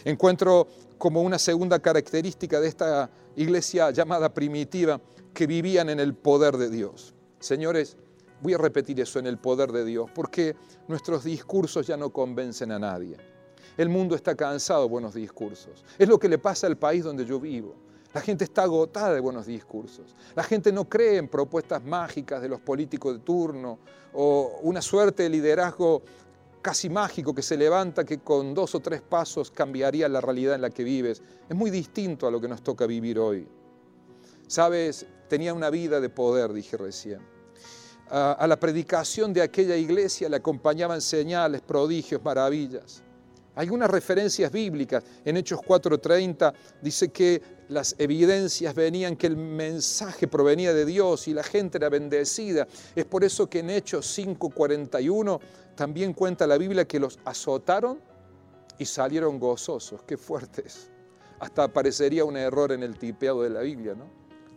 Encuentro 0.05 0.67
como 0.99 1.23
una 1.23 1.39
segunda 1.39 1.79
característica 1.79 2.61
de 2.61 2.69
esta 2.69 3.11
iglesia 3.37 3.91
llamada 3.91 4.33
primitiva, 4.33 5.01
que 5.33 5.47
vivían 5.47 5.89
en 5.89 6.01
el 6.01 6.15
poder 6.15 6.57
de 6.57 6.69
Dios. 6.69 7.15
Señores, 7.39 7.97
voy 8.43 8.55
a 8.55 8.59
repetir 8.59 9.01
eso 9.01 9.19
en 9.19 9.27
el 9.27 9.39
poder 9.39 9.73
de 9.73 9.85
Dios, 9.85 10.11
porque 10.15 10.57
nuestros 10.89 11.25
discursos 11.25 11.87
ya 11.87 11.97
no 11.97 12.11
convencen 12.11 12.73
a 12.73 12.79
nadie. 12.79 13.17
El 13.77 13.89
mundo 13.89 14.15
está 14.15 14.35
cansado 14.35 14.83
de 14.83 14.89
buenos 14.89 15.15
discursos. 15.15 15.85
Es 15.99 16.09
lo 16.09 16.19
que 16.19 16.29
le 16.29 16.39
pasa 16.39 16.67
al 16.67 16.77
país 16.77 17.05
donde 17.05 17.25
yo 17.25 17.39
vivo. 17.39 17.77
La 18.13 18.21
gente 18.21 18.45
está 18.45 18.65
agotada 18.65 19.15
de 19.15 19.21
buenos 19.21 19.47
discursos. 19.47 20.17
La 20.35 20.43
gente 20.43 20.73
no 20.73 20.89
cree 20.89 21.17
en 21.17 21.29
propuestas 21.29 21.85
mágicas 21.85 22.43
de 22.43 22.49
los 22.49 22.61
políticos 22.61 23.15
de 23.15 23.21
turno 23.21 23.79
o 24.13 24.59
una 24.63 24.83
suerte 24.83 25.23
de 25.23 25.29
liderazgo 25.29 26.03
casi 26.61 26.91
mágico 26.91 27.35
que 27.35 27.43
se 27.43 27.57
levanta 27.57 28.05
que 28.05 28.19
con 28.19 28.53
dos 28.53 28.75
o 28.75 28.81
tres 28.81 29.01
pasos 29.01 29.51
cambiaría 29.51 30.09
la 30.09 30.21
realidad 30.21 30.55
en 30.57 30.63
la 30.63 30.71
que 30.71 30.85
vives. 30.85 31.23
Es 31.49 31.57
muy 31.57 31.71
distinto 31.71 32.27
a 32.27 32.31
lo 32.31 32.41
que 32.41 32.49
nos 32.49 32.63
toca 32.63 32.87
vivir 32.87 33.19
hoy. 33.19 33.47
Sabes, 34.47 35.07
tenía 35.29 35.55
una 35.55 35.71
vida 35.71 36.01
de 36.01 36.09
poder, 36.09 36.53
dije 36.53 36.77
recién. 36.77 37.21
A, 38.09 38.45
la 38.49 38.59
predicación 38.59 39.33
de 39.33 39.41
aquella 39.41 39.77
iglesia 39.77 40.29
le 40.29 40.37
acompañaban 40.37 41.01
señales, 41.01 41.61
prodigios, 41.61 42.21
maravillas. 42.25 43.05
Algunas 43.61 43.91
referencias 43.91 44.51
bíblicas. 44.51 45.05
En 45.23 45.37
Hechos 45.37 45.61
4:30 45.61 46.55
dice 46.81 47.11
que 47.11 47.43
las 47.69 47.95
evidencias 47.99 48.75
venían 48.75 49.17
que 49.17 49.27
el 49.27 49.37
mensaje 49.37 50.27
provenía 50.27 50.73
de 50.73 50.87
Dios 50.87 51.29
y 51.29 51.35
la 51.35 51.43
gente 51.43 51.77
era 51.77 51.91
bendecida. 51.91 52.67
Es 52.97 53.05
por 53.05 53.23
eso 53.23 53.51
que 53.51 53.59
en 53.59 53.69
Hechos 53.69 54.07
5:41 54.07 55.39
también 55.75 56.15
cuenta 56.15 56.47
la 56.47 56.57
Biblia 56.57 56.89
que 56.89 56.99
los 56.99 57.19
azotaron 57.27 58.01
y 58.79 58.87
salieron 58.87 59.39
gozosos. 59.39 60.05
Qué 60.05 60.17
fuertes. 60.17 60.91
Hasta 61.39 61.71
parecería 61.71 62.25
un 62.25 62.39
error 62.39 62.73
en 62.73 62.83
el 62.83 62.99
tipeado 62.99 63.43
de 63.43 63.51
la 63.51 63.61
Biblia, 63.61 63.95
¿no? 63.95 64.07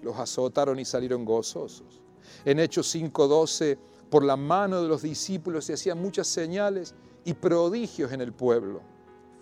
Los 0.01 0.17
azotaron 0.17 0.79
y 0.79 0.85
salieron 0.85 1.25
gozosos. 1.25 1.99
En 2.45 2.57
Hechos 2.57 2.87
5:12, 2.87 3.77
por 4.09 4.23
la 4.23 4.37
mano 4.37 4.81
de 4.81 4.87
los 4.87 5.01
discípulos 5.01 5.65
se 5.65 5.73
hacían 5.73 6.01
muchas 6.01 6.27
señales 6.27 6.95
y 7.25 7.33
prodigios 7.33 8.13
en 8.13 8.21
el 8.21 8.31
pueblo. 8.31 8.92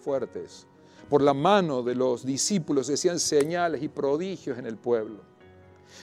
Fuertes. 0.01 0.65
Por 1.09 1.21
la 1.21 1.33
mano 1.33 1.83
de 1.83 1.95
los 1.95 2.25
discípulos 2.25 2.87
se 2.87 2.93
hacían 2.93 3.19
señales 3.19 3.83
y 3.83 3.89
prodigios 3.89 4.57
en 4.57 4.65
el 4.65 4.77
pueblo. 4.77 5.21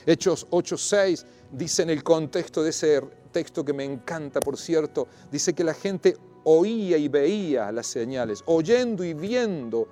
Hechos 0.05 0.47
8:6 0.51 1.25
dice 1.51 1.83
en 1.83 1.89
el 1.89 2.03
contexto 2.03 2.63
de 2.63 2.69
ese 2.69 3.01
texto 3.31 3.65
que 3.65 3.73
me 3.73 3.83
encanta, 3.83 4.39
por 4.39 4.57
cierto, 4.57 5.07
dice 5.31 5.53
que 5.53 5.63
la 5.63 5.73
gente 5.73 6.15
oía 6.43 6.97
y 6.97 7.07
veía 7.07 7.71
las 7.71 7.87
señales, 7.87 8.43
oyendo 8.45 9.03
y 9.03 9.13
viendo 9.13 9.87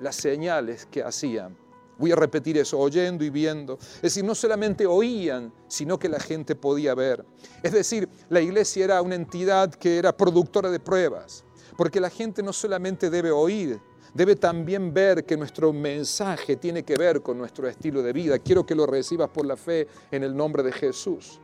las 0.00 0.16
señales 0.16 0.86
que 0.86 1.02
hacían. 1.02 1.56
Voy 1.98 2.10
a 2.10 2.16
repetir 2.16 2.58
eso, 2.58 2.78
oyendo 2.78 3.24
y 3.24 3.30
viendo. 3.30 3.78
Es 3.96 4.02
decir, 4.02 4.24
no 4.24 4.34
solamente 4.34 4.84
oían, 4.84 5.52
sino 5.68 5.98
que 5.98 6.08
la 6.08 6.18
gente 6.18 6.56
podía 6.56 6.94
ver. 6.94 7.24
Es 7.62 7.72
decir, 7.72 8.08
la 8.28 8.40
iglesia 8.40 8.84
era 8.84 9.02
una 9.02 9.14
entidad 9.14 9.72
que 9.72 9.98
era 9.98 10.16
productora 10.16 10.70
de 10.70 10.80
pruebas, 10.80 11.44
porque 11.76 12.00
la 12.00 12.10
gente 12.10 12.42
no 12.42 12.52
solamente 12.52 13.10
debe 13.10 13.30
oír, 13.30 13.80
debe 14.14 14.36
también 14.36 14.94
ver 14.94 15.24
que 15.24 15.36
nuestro 15.36 15.72
mensaje 15.72 16.56
tiene 16.56 16.84
que 16.84 16.96
ver 16.96 17.20
con 17.20 17.36
nuestro 17.36 17.68
estilo 17.68 18.02
de 18.02 18.12
vida. 18.12 18.38
Quiero 18.38 18.64
que 18.64 18.74
lo 18.74 18.86
recibas 18.86 19.28
por 19.30 19.44
la 19.44 19.56
fe 19.56 19.88
en 20.10 20.22
el 20.22 20.36
nombre 20.36 20.62
de 20.62 20.72
Jesús. 20.72 21.40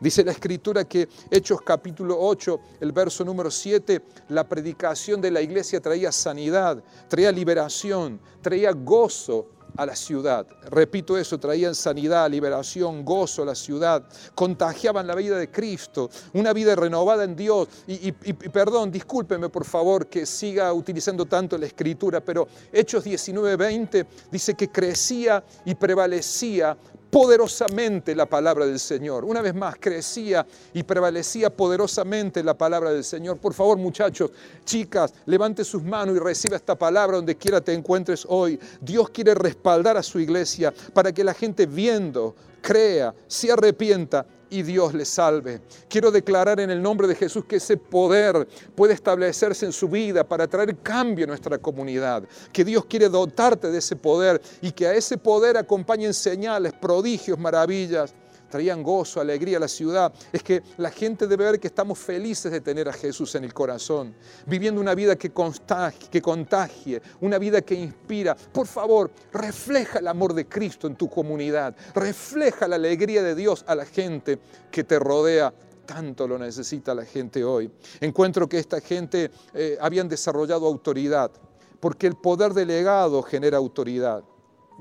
Dice 0.00 0.24
la 0.24 0.30
escritura 0.30 0.84
que 0.84 1.08
Hechos 1.30 1.60
capítulo 1.62 2.16
8, 2.18 2.60
el 2.80 2.92
verso 2.92 3.24
número 3.24 3.50
7, 3.50 4.00
la 4.28 4.48
predicación 4.48 5.20
de 5.20 5.32
la 5.32 5.40
iglesia 5.40 5.80
traía 5.80 6.12
sanidad, 6.12 6.82
traía 7.08 7.32
liberación, 7.32 8.20
traía 8.40 8.72
gozo 8.72 9.48
a 9.76 9.86
la 9.86 9.96
ciudad. 9.96 10.46
Repito 10.70 11.16
eso, 11.16 11.38
traían 11.38 11.74
sanidad, 11.74 12.30
liberación, 12.30 13.04
gozo 13.04 13.42
a 13.42 13.46
la 13.46 13.54
ciudad, 13.54 14.02
contagiaban 14.34 15.06
la 15.06 15.14
vida 15.14 15.38
de 15.38 15.50
Cristo, 15.50 16.10
una 16.34 16.52
vida 16.52 16.74
renovada 16.74 17.24
en 17.24 17.36
Dios. 17.36 17.68
Y, 17.86 18.12
perdón, 18.12 18.90
discúlpeme 18.90 19.48
por 19.48 19.64
favor 19.64 20.06
que 20.06 20.26
siga 20.26 20.72
utilizando 20.72 21.26
tanto 21.26 21.58
la 21.58 21.66
escritura, 21.66 22.20
pero 22.20 22.46
Hechos 22.72 23.04
19:20 23.04 24.06
dice 24.30 24.54
que 24.54 24.68
crecía 24.68 25.42
y 25.64 25.74
prevalecía 25.74 26.76
poderosamente 27.12 28.14
la 28.14 28.24
palabra 28.24 28.64
del 28.64 28.80
Señor. 28.80 29.26
Una 29.26 29.42
vez 29.42 29.54
más, 29.54 29.76
crecía 29.78 30.46
y 30.72 30.82
prevalecía 30.82 31.50
poderosamente 31.50 32.42
la 32.42 32.56
palabra 32.56 32.90
del 32.90 33.04
Señor. 33.04 33.36
Por 33.36 33.52
favor, 33.52 33.76
muchachos, 33.76 34.30
chicas, 34.64 35.12
levante 35.26 35.62
sus 35.62 35.82
manos 35.82 36.16
y 36.16 36.18
reciba 36.18 36.56
esta 36.56 36.74
palabra 36.74 37.18
donde 37.18 37.36
quiera 37.36 37.60
te 37.60 37.74
encuentres 37.74 38.24
hoy. 38.26 38.58
Dios 38.80 39.10
quiere 39.10 39.34
respaldar 39.34 39.98
a 39.98 40.02
su 40.02 40.20
iglesia 40.20 40.72
para 40.94 41.12
que 41.12 41.22
la 41.22 41.34
gente 41.34 41.66
viendo, 41.66 42.34
crea, 42.62 43.14
se 43.26 43.52
arrepienta 43.52 44.24
y 44.52 44.62
Dios 44.62 44.92
le 44.92 45.06
salve. 45.06 45.62
Quiero 45.88 46.10
declarar 46.10 46.60
en 46.60 46.70
el 46.70 46.80
nombre 46.80 47.08
de 47.08 47.14
Jesús 47.14 47.46
que 47.46 47.56
ese 47.56 47.78
poder 47.78 48.46
puede 48.74 48.92
establecerse 48.92 49.64
en 49.64 49.72
su 49.72 49.88
vida 49.88 50.22
para 50.28 50.46
traer 50.46 50.76
cambio 50.76 51.24
a 51.24 51.28
nuestra 51.28 51.56
comunidad. 51.56 52.24
Que 52.52 52.64
Dios 52.64 52.84
quiere 52.84 53.08
dotarte 53.08 53.70
de 53.70 53.78
ese 53.78 53.96
poder 53.96 54.40
y 54.60 54.70
que 54.70 54.86
a 54.86 54.94
ese 54.94 55.16
poder 55.16 55.56
acompañen 55.56 56.12
señales, 56.12 56.74
prodigios, 56.74 57.38
maravillas 57.38 58.14
traían 58.52 58.82
gozo, 58.82 59.18
alegría 59.18 59.56
a 59.56 59.60
la 59.60 59.68
ciudad, 59.68 60.12
es 60.30 60.42
que 60.42 60.62
la 60.76 60.90
gente 60.90 61.26
debe 61.26 61.46
ver 61.46 61.58
que 61.58 61.68
estamos 61.68 61.98
felices 61.98 62.52
de 62.52 62.60
tener 62.60 62.86
a 62.86 62.92
Jesús 62.92 63.34
en 63.34 63.44
el 63.44 63.54
corazón, 63.54 64.14
viviendo 64.46 64.78
una 64.78 64.94
vida 64.94 65.16
que 65.16 65.32
contagie, 65.32 67.00
una 67.22 67.38
vida 67.38 67.62
que 67.62 67.74
inspira. 67.74 68.36
Por 68.36 68.66
favor, 68.66 69.10
refleja 69.32 70.00
el 70.00 70.06
amor 70.06 70.34
de 70.34 70.46
Cristo 70.46 70.86
en 70.86 70.96
tu 70.96 71.08
comunidad, 71.08 71.74
refleja 71.94 72.68
la 72.68 72.76
alegría 72.76 73.22
de 73.22 73.34
Dios 73.34 73.64
a 73.66 73.74
la 73.74 73.86
gente 73.86 74.38
que 74.70 74.84
te 74.84 74.98
rodea 74.98 75.52
tanto 75.86 76.28
lo 76.28 76.38
necesita 76.38 76.94
la 76.94 77.04
gente 77.04 77.42
hoy. 77.42 77.70
Encuentro 78.00 78.48
que 78.48 78.58
esta 78.58 78.80
gente 78.80 79.30
eh, 79.52 79.76
habían 79.80 80.08
desarrollado 80.08 80.66
autoridad, 80.66 81.32
porque 81.80 82.06
el 82.06 82.14
poder 82.14 82.54
delegado 82.54 83.22
genera 83.22 83.56
autoridad. 83.58 84.22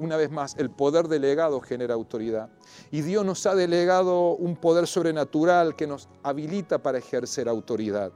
Una 0.01 0.17
vez 0.17 0.31
más, 0.31 0.55
el 0.57 0.71
poder 0.71 1.07
delegado 1.07 1.61
genera 1.61 1.93
autoridad. 1.93 2.49
Y 2.89 3.01
Dios 3.01 3.23
nos 3.23 3.45
ha 3.45 3.53
delegado 3.53 4.31
un 4.31 4.55
poder 4.55 4.87
sobrenatural 4.87 5.75
que 5.75 5.85
nos 5.85 6.09
habilita 6.23 6.81
para 6.81 6.97
ejercer 6.97 7.47
autoridad. 7.47 8.11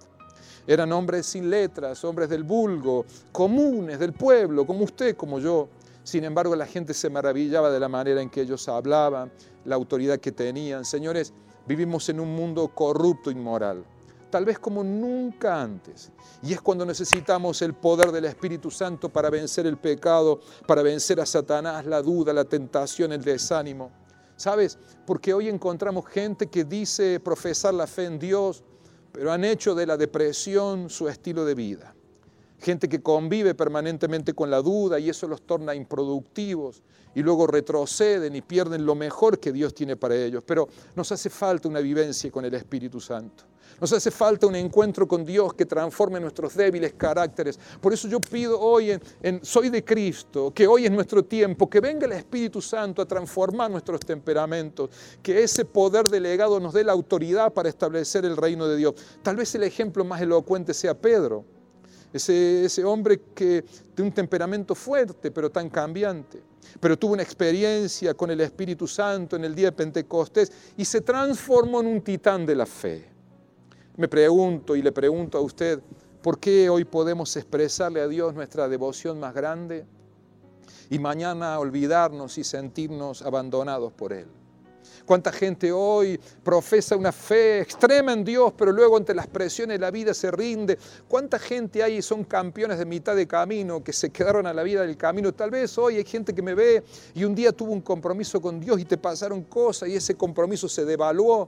Eran 0.65 0.91
hombres 0.93 1.27
sin 1.27 1.47
letras, 1.47 2.03
hombres 2.03 2.27
del 2.27 2.43
vulgo, 2.43 3.05
comunes, 3.31 3.99
del 3.99 4.13
pueblo, 4.13 4.65
como 4.65 4.83
usted, 4.83 5.15
como 5.15 5.37
yo. 5.37 5.69
Sin 6.03 6.23
embargo, 6.23 6.55
la 6.55 6.65
gente 6.65 6.95
se 6.95 7.07
maravillaba 7.07 7.69
de 7.69 7.79
la 7.79 7.87
manera 7.87 8.19
en 8.19 8.31
que 8.31 8.41
ellos 8.41 8.67
hablaban, 8.67 9.31
la 9.63 9.75
autoridad 9.75 10.19
que 10.19 10.31
tenían. 10.31 10.85
Señores, 10.85 11.33
vivimos 11.67 12.09
en 12.09 12.19
un 12.19 12.35
mundo 12.35 12.67
corrupto, 12.69 13.29
inmoral 13.29 13.85
tal 14.35 14.43
vez 14.43 14.59
como 14.59 14.83
nunca 14.83 15.61
antes. 15.61 16.11
Y 16.43 16.51
es 16.51 16.59
cuando 16.59 16.85
necesitamos 16.85 17.61
el 17.61 17.73
poder 17.73 18.11
del 18.11 18.25
Espíritu 18.25 18.69
Santo 18.69 19.07
para 19.07 19.29
vencer 19.29 19.65
el 19.65 19.77
pecado, 19.77 20.41
para 20.67 20.81
vencer 20.81 21.21
a 21.21 21.25
Satanás, 21.25 21.85
la 21.85 22.01
duda, 22.01 22.33
la 22.33 22.43
tentación, 22.43 23.13
el 23.13 23.23
desánimo. 23.23 23.91
¿Sabes? 24.35 24.77
Porque 25.05 25.33
hoy 25.33 25.47
encontramos 25.47 26.05
gente 26.07 26.47
que 26.47 26.65
dice 26.65 27.21
profesar 27.21 27.75
la 27.75 27.87
fe 27.87 28.03
en 28.03 28.19
Dios, 28.19 28.65
pero 29.13 29.31
han 29.31 29.45
hecho 29.45 29.73
de 29.73 29.85
la 29.85 29.95
depresión 29.95 30.89
su 30.89 31.07
estilo 31.07 31.45
de 31.45 31.55
vida. 31.55 31.95
Gente 32.59 32.89
que 32.89 33.01
convive 33.01 33.55
permanentemente 33.55 34.33
con 34.33 34.51
la 34.51 34.61
duda 34.61 34.99
y 34.99 35.07
eso 35.07 35.29
los 35.29 35.43
torna 35.43 35.73
improductivos 35.73 36.83
y 37.13 37.21
luego 37.21 37.47
retroceden 37.47 38.35
y 38.35 38.41
pierden 38.41 38.85
lo 38.85 38.95
mejor 38.95 39.39
que 39.39 39.53
Dios 39.53 39.73
tiene 39.73 39.95
para 39.95 40.17
ellos. 40.17 40.43
Pero 40.45 40.67
nos 40.93 41.09
hace 41.13 41.29
falta 41.29 41.69
una 41.69 41.79
vivencia 41.79 42.29
con 42.29 42.43
el 42.43 42.53
Espíritu 42.53 42.99
Santo. 42.99 43.45
Nos 43.79 43.91
hace 43.91 44.09
falta 44.09 44.47
un 44.47 44.55
encuentro 44.55 45.05
con 45.07 45.25
Dios 45.25 45.53
que 45.53 45.65
transforme 45.65 46.19
nuestros 46.19 46.55
débiles 46.55 46.93
caracteres. 46.93 47.59
Por 47.81 47.91
eso 47.91 48.07
yo 48.07 48.21
pido 48.21 48.59
hoy 48.59 48.97
en, 49.21 49.43
Soy 49.43 49.69
de 49.69 49.83
Cristo, 49.83 50.53
que 50.53 50.65
hoy 50.65 50.85
es 50.85 50.91
nuestro 50.91 51.23
tiempo, 51.25 51.69
que 51.69 51.81
venga 51.81 52.05
el 52.05 52.13
Espíritu 52.13 52.61
Santo 52.61 53.01
a 53.01 53.05
transformar 53.05 53.69
nuestros 53.69 53.99
temperamentos, 53.99 54.89
que 55.21 55.43
ese 55.43 55.65
poder 55.65 56.07
delegado 56.07 56.59
nos 56.59 56.73
dé 56.73 56.85
la 56.85 56.93
autoridad 56.93 57.51
para 57.51 57.67
establecer 57.67 58.23
el 58.23 58.37
reino 58.37 58.65
de 58.67 58.77
Dios. 58.77 58.95
Tal 59.21 59.35
vez 59.35 59.53
el 59.55 59.63
ejemplo 59.63 60.05
más 60.05 60.21
elocuente 60.21 60.73
sea 60.73 60.93
Pedro, 60.93 61.43
ese, 62.13 62.85
hombre 62.85 63.19
que 63.35 63.65
de 63.93 64.03
un 64.03 64.11
temperamento 64.13 64.73
fuerte, 64.73 65.31
pero 65.31 65.49
tan 65.49 65.69
cambiante 65.69 66.41
pero 66.79 66.97
tuvo 66.97 67.13
una 67.13 67.23
experiencia 67.23 68.15
con 68.15 68.31
el 68.31 68.41
Espíritu 68.41 68.87
Santo 68.87 69.35
en 69.35 69.45
el 69.45 69.53
día 69.53 69.67
de 69.67 69.71
Pentecostés 69.71 70.51
y 70.75 70.83
se 70.83 70.99
transformó 70.99 71.79
en 71.79 71.87
un 71.87 72.01
titán 72.01 72.45
de 72.45 72.55
la 72.55 72.65
fe. 72.65 73.14
Me 73.97 74.09
pregunto 74.09 74.75
y 74.75 74.81
le 74.81 74.91
pregunto 74.91 75.37
a 75.37 75.41
usted, 75.41 75.79
¿por 76.21 76.37
qué 76.37 76.69
hoy 76.69 76.83
podemos 76.83 77.33
expresarle 77.37 78.01
a 78.01 78.07
Dios 78.09 78.33
nuestra 78.33 78.67
devoción 78.67 79.21
más 79.21 79.33
grande 79.33 79.85
y 80.89 80.99
mañana 80.99 81.57
olvidarnos 81.59 82.37
y 82.37 82.43
sentirnos 82.43 83.21
abandonados 83.21 83.93
por 83.93 84.11
Él? 84.11 84.27
¿Cuánta 85.05 85.31
gente 85.31 85.71
hoy 85.71 86.19
profesa 86.43 86.97
una 86.97 87.13
fe 87.13 87.61
extrema 87.61 88.11
en 88.11 88.25
Dios, 88.25 88.53
pero 88.57 88.73
luego 88.73 88.97
ante 88.97 89.13
las 89.13 89.27
presiones 89.27 89.75
de 89.75 89.79
la 89.79 89.91
vida 89.91 90.13
se 90.13 90.29
rinde? 90.29 90.77
¿Cuánta 91.07 91.39
gente 91.39 91.81
hay 91.81 91.97
y 91.97 92.01
son 92.01 92.25
campeones 92.25 92.77
de 92.77 92.85
mitad 92.85 93.15
de 93.15 93.25
camino 93.25 93.81
que 93.81 93.93
se 93.93 94.09
quedaron 94.09 94.45
a 94.45 94.53
la 94.53 94.63
vida 94.63 94.81
del 94.81 94.97
camino? 94.97 95.33
Tal 95.33 95.51
vez 95.51 95.77
hoy 95.77 95.95
hay 95.95 96.03
gente 96.03 96.35
que 96.35 96.41
me 96.41 96.53
ve 96.53 96.83
y 97.13 97.23
un 97.23 97.33
día 97.33 97.53
tuvo 97.53 97.71
un 97.71 97.81
compromiso 97.81 98.41
con 98.41 98.59
Dios 98.59 98.77
y 98.77 98.83
te 98.83 98.97
pasaron 98.97 99.43
cosas 99.43 99.87
y 99.87 99.95
ese 99.95 100.15
compromiso 100.15 100.67
se 100.67 100.83
devaluó 100.83 101.47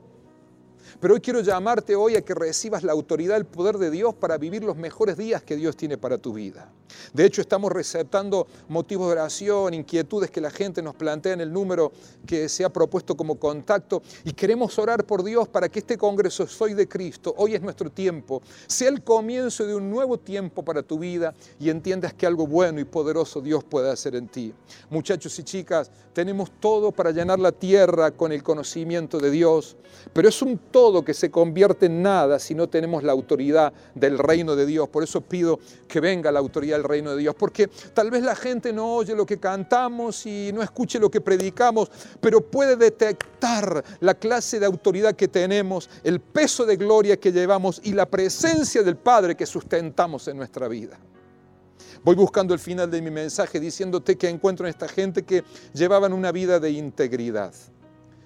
pero 1.00 1.14
hoy 1.14 1.22
quiero 1.22 1.42
llamarte 1.42 1.96
hoy 1.96 2.16
a 2.16 2.22
que 2.22 2.34
recibas 2.34 2.84
la 2.84 2.92
autoridad, 2.92 3.38
el 3.38 3.46
poder 3.46 3.78
de 3.78 3.92
Dios 3.92 4.16
para 4.16 4.38
vivir 4.38 4.64
los 4.64 4.78
mejores 4.78 5.18
días 5.18 5.44
que 5.44 5.56
Dios 5.56 5.78
tiene 5.78 5.98
para 5.98 6.18
tu 6.18 6.34
vida. 6.34 6.72
De 7.14 7.26
hecho, 7.26 7.42
estamos 7.42 7.72
receptando 7.72 8.48
motivos 8.70 9.08
de 9.08 9.14
oración, 9.14 9.74
inquietudes 9.74 10.32
que 10.32 10.42
la 10.42 10.50
gente 10.50 10.82
nos 10.82 10.96
plantea 10.96 11.34
en 11.34 11.42
el 11.42 11.52
número 11.52 11.92
que 12.26 12.50
se 12.50 12.64
ha 12.64 12.70
propuesto 12.70 13.16
como 13.16 13.36
contacto 13.36 14.02
y 14.24 14.34
queremos 14.34 14.78
orar 14.80 15.06
por 15.06 15.24
Dios 15.24 15.48
para 15.48 15.70
que 15.70 15.80
este 15.80 15.98
Congreso 15.98 16.48
Soy 16.48 16.74
de 16.74 16.88
Cristo, 16.88 17.34
hoy 17.38 17.56
es 17.56 17.62
nuestro 17.62 17.90
tiempo, 17.90 18.42
sea 18.68 18.90
el 18.90 19.04
comienzo 19.04 19.66
de 19.66 19.76
un 19.76 19.90
nuevo 19.90 20.18
tiempo 20.18 20.64
para 20.64 20.82
tu 20.82 21.00
vida 21.00 21.34
y 21.60 21.70
entiendas 21.70 22.14
que 22.14 22.26
algo 22.26 22.48
bueno 22.48 22.80
y 22.80 22.86
poderoso 22.86 23.42
Dios 23.42 23.64
puede 23.64 23.92
hacer 23.92 24.16
en 24.16 24.28
ti. 24.28 24.54
Muchachos 24.90 25.38
y 25.40 25.44
chicas, 25.44 25.92
tenemos 26.14 26.52
todo 26.60 26.92
para 26.92 27.12
llenar 27.12 27.40
la 27.40 27.52
tierra 27.52 28.12
con 28.12 28.32
el 28.32 28.44
conocimiento 28.44 29.20
de 29.20 29.30
Dios, 29.30 29.78
pero 30.14 30.30
es 30.30 30.42
un 30.42 30.58
todo 30.58 30.87
que 31.04 31.14
se 31.14 31.30
convierte 31.30 31.88
en 31.88 32.02
nada 32.02 32.40
si 32.40 32.56
no 32.56 32.68
tenemos 32.68 33.04
la 33.04 33.12
autoridad 33.12 33.74
del 33.96 34.18
reino 34.18 34.56
de 34.56 34.66
Dios. 34.66 34.90
Por 34.90 35.04
eso 35.04 35.22
pido 35.22 35.60
que 35.88 36.00
venga 36.00 36.32
la 36.32 36.40
autoridad 36.40 36.78
del 36.78 36.84
reino 36.84 37.12
de 37.12 37.18
Dios, 37.18 37.36
porque 37.36 37.68
tal 37.94 38.12
vez 38.12 38.24
la 38.24 38.36
gente 38.36 38.74
no 38.74 38.96
oye 38.96 39.16
lo 39.16 39.26
que 39.26 39.40
cantamos 39.40 40.26
y 40.26 40.52
no 40.54 40.64
escuche 40.64 41.00
lo 41.00 41.12
que 41.12 41.22
predicamos, 41.22 41.92
pero 42.20 42.42
puede 42.42 42.76
detectar 42.76 43.84
la 44.00 44.14
clase 44.14 44.60
de 44.60 44.66
autoridad 44.66 45.16
que 45.16 45.28
tenemos, 45.28 45.90
el 46.04 46.20
peso 46.20 46.66
de 46.66 46.78
gloria 46.78 47.18
que 47.18 47.32
llevamos 47.32 47.82
y 47.84 47.94
la 47.94 48.06
presencia 48.06 48.84
del 48.84 48.96
Padre 48.98 49.36
que 49.36 49.46
sustentamos 49.46 50.28
en 50.28 50.38
nuestra 50.38 50.68
vida. 50.68 50.98
Voy 52.04 52.16
buscando 52.16 52.54
el 52.54 52.60
final 52.60 52.90
de 52.90 53.02
mi 53.02 53.12
mensaje 53.12 53.60
diciéndote 53.60 54.18
que 54.18 54.30
encuentro 54.30 54.66
en 54.66 54.70
esta 54.70 54.88
gente 54.88 55.24
que 55.24 55.44
llevaban 55.74 56.14
una 56.14 56.32
vida 56.32 56.60
de 56.60 56.72
integridad. 56.72 57.54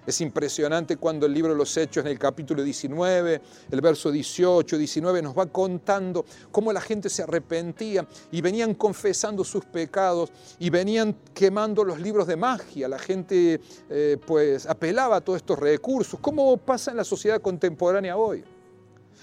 Es 0.06 0.20
impresionante 0.20 0.98
cuando 0.98 1.28
el 1.28 1.34
libro 1.34 1.52
de 1.52 1.58
los 1.58 1.78
Hechos 1.78 2.04
en 2.04 2.12
el 2.12 2.18
capítulo 2.18 2.64
19, 2.64 3.42
el 3.70 3.82
verso 3.82 4.12
18, 4.12 4.78
19 4.78 5.22
nos 5.22 5.38
va 5.38 5.46
contando 5.46 6.26
cómo 6.52 6.74
la 6.74 6.82
gente 6.82 7.08
se 7.08 7.22
arrepentía 7.22 8.08
y 8.32 8.42
venían 8.42 8.74
confesando 8.74 9.44
sus 9.44 9.64
pecados 9.66 10.32
y 10.58 10.72
venían 10.72 11.16
quemando 11.36 11.84
los 11.84 12.00
libros 12.00 12.26
de 12.26 12.36
magia. 12.36 12.88
La 12.88 12.98
gente 12.98 13.62
eh, 13.90 14.18
pues 14.26 14.66
apelaba 14.66 15.18
a 15.18 15.22
todos 15.22 15.38
estos 15.38 15.60
recursos. 15.60 16.20
¿Cómo 16.20 16.58
pasa 16.58 16.92
en 16.92 16.98
la 16.98 17.04
sociedad 17.04 17.40
contemporánea 17.40 18.18
hoy? 18.18 18.44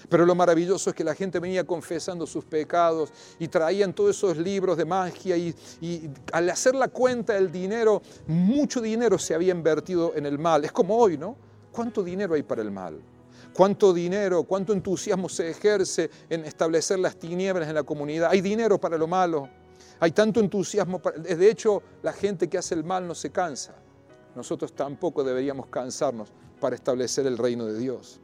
Pero 0.07 0.25
lo 0.25 0.35
maravilloso 0.35 0.89
es 0.89 0.95
que 0.95 1.03
la 1.03 1.15
gente 1.15 1.39
venía 1.39 1.65
confesando 1.65 2.25
sus 2.25 2.45
pecados 2.45 3.11
y 3.37 3.47
traían 3.47 3.93
todos 3.93 4.15
esos 4.15 4.37
libros 4.37 4.77
de 4.77 4.85
magia 4.85 5.35
y, 5.35 5.53
al 6.31 6.49
hacer 6.49 6.75
la 6.75 6.87
cuenta 6.87 7.33
del 7.33 7.51
dinero, 7.51 8.01
mucho 8.27 8.81
dinero 8.81 9.17
se 9.17 9.35
había 9.35 9.51
invertido 9.51 10.13
en 10.15 10.25
el 10.25 10.39
mal. 10.39 10.63
Es 10.63 10.71
como 10.71 10.97
hoy, 10.97 11.17
¿no? 11.17 11.35
¿Cuánto 11.71 12.03
dinero 12.03 12.35
hay 12.35 12.43
para 12.43 12.61
el 12.61 12.71
mal? 12.71 13.01
¿Cuánto 13.53 13.93
dinero, 13.93 14.43
cuánto 14.43 14.73
entusiasmo 14.73 15.27
se 15.27 15.49
ejerce 15.49 16.09
en 16.29 16.45
establecer 16.45 16.99
las 16.99 17.17
tinieblas 17.17 17.67
en 17.67 17.75
la 17.75 17.83
comunidad? 17.83 18.29
Hay 18.31 18.41
dinero 18.41 18.79
para 18.79 18.97
lo 18.97 19.07
malo. 19.07 19.49
Hay 19.99 20.11
tanto 20.11 20.39
entusiasmo. 20.39 21.01
De 21.17 21.49
hecho, 21.49 21.83
la 22.01 22.13
gente 22.13 22.47
que 22.47 22.57
hace 22.57 22.73
el 22.75 22.83
mal 22.83 23.05
no 23.05 23.15
se 23.15 23.31
cansa. 23.31 23.75
Nosotros 24.35 24.73
tampoco 24.73 25.23
deberíamos 25.23 25.67
cansarnos 25.67 26.31
para 26.59 26.75
establecer 26.75 27.25
el 27.25 27.37
reino 27.37 27.65
de 27.65 27.77
Dios. 27.77 28.21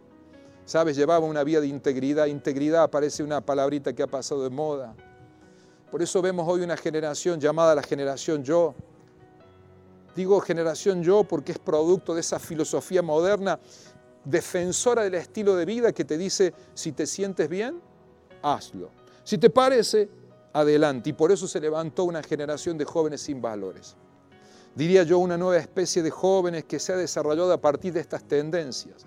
¿Sabes? 0.65 0.95
Llevaba 0.95 1.25
una 1.25 1.43
vida 1.43 1.61
de 1.61 1.67
integridad. 1.67 2.25
Integridad 2.25 2.89
parece 2.89 3.23
una 3.23 3.39
palabrita 3.39 3.93
que 3.93 4.01
ha 4.01 4.07
pasado 4.07 4.43
de 4.43 4.49
moda. 4.49 4.95
Por 5.91 6.01
eso 6.01 6.21
vemos 6.21 6.47
hoy 6.47 6.61
una 6.61 6.75
generación 6.75 7.39
llamada 7.39 7.75
la 7.75 7.83
generación 7.83 8.43
yo. 8.43 8.73
Digo 10.15 10.39
generación 10.39 11.03
yo 11.03 11.23
porque 11.23 11.51
es 11.51 11.59
producto 11.59 12.15
de 12.15 12.21
esa 12.21 12.39
filosofía 12.39 13.03
moderna 13.03 13.59
defensora 14.23 15.03
del 15.03 15.13
estilo 15.15 15.55
de 15.55 15.65
vida 15.65 15.91
que 15.91 16.03
te 16.03 16.17
dice, 16.17 16.53
si 16.73 16.93
te 16.93 17.05
sientes 17.05 17.47
bien, 17.47 17.79
hazlo. 18.41 18.89
Si 19.23 19.37
te 19.37 19.51
parece, 19.51 20.09
adelante. 20.51 21.11
Y 21.11 21.13
por 21.13 21.31
eso 21.31 21.47
se 21.47 21.59
levantó 21.59 22.05
una 22.05 22.23
generación 22.23 22.75
de 22.77 22.85
jóvenes 22.85 23.21
sin 23.21 23.39
valores. 23.39 23.95
Diría 24.73 25.03
yo 25.03 25.19
una 25.19 25.37
nueva 25.37 25.61
especie 25.61 26.01
de 26.01 26.09
jóvenes 26.09 26.63
que 26.63 26.79
se 26.79 26.91
ha 26.91 26.97
desarrollado 26.97 27.53
a 27.53 27.61
partir 27.61 27.93
de 27.93 27.99
estas 27.99 28.23
tendencias 28.23 29.05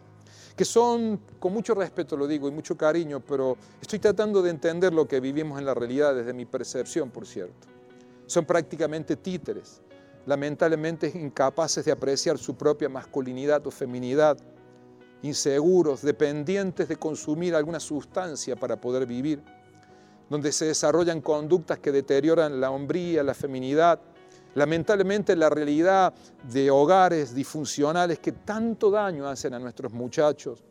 que 0.58 0.64
son, 0.64 1.20
con 1.38 1.52
mucho 1.52 1.72
respeto 1.72 2.16
lo 2.16 2.26
digo 2.26 2.48
y 2.48 2.50
mucho 2.50 2.76
cariño, 2.76 3.20
pero 3.20 3.56
estoy 3.80 4.00
tratando 4.00 4.42
de 4.42 4.50
entender 4.50 4.92
lo 4.92 5.06
que 5.06 5.20
vivimos 5.20 5.56
en 5.60 5.64
la 5.64 5.72
realidad 5.72 6.16
desde 6.16 6.32
mi 6.32 6.46
percepción, 6.46 7.10
por 7.10 7.28
cierto. 7.28 7.68
Son 8.26 8.44
prácticamente 8.44 9.14
títeres, 9.14 9.80
lamentablemente 10.26 11.12
incapaces 11.14 11.84
de 11.84 11.92
apreciar 11.92 12.38
su 12.38 12.56
propia 12.56 12.88
masculinidad 12.88 13.64
o 13.68 13.70
feminidad, 13.70 14.36
inseguros, 15.22 16.02
dependientes 16.02 16.88
de 16.88 16.96
consumir 16.96 17.54
alguna 17.54 17.78
sustancia 17.78 18.56
para 18.56 18.80
poder 18.80 19.06
vivir, 19.06 19.40
donde 20.28 20.50
se 20.50 20.64
desarrollan 20.64 21.20
conductas 21.20 21.78
que 21.78 21.92
deterioran 21.92 22.60
la 22.60 22.72
hombría, 22.72 23.22
la 23.22 23.34
feminidad, 23.34 24.00
Lamentablemente 24.54 25.36
la 25.36 25.50
realidad 25.50 26.12
de 26.50 26.70
hogares 26.70 27.34
disfuncionales 27.34 28.18
que 28.18 28.32
tanto 28.32 28.90
daño 28.90 29.28
hacen 29.28 29.54
a 29.54 29.58
nuestros 29.58 29.92
muchachos. 29.92 30.64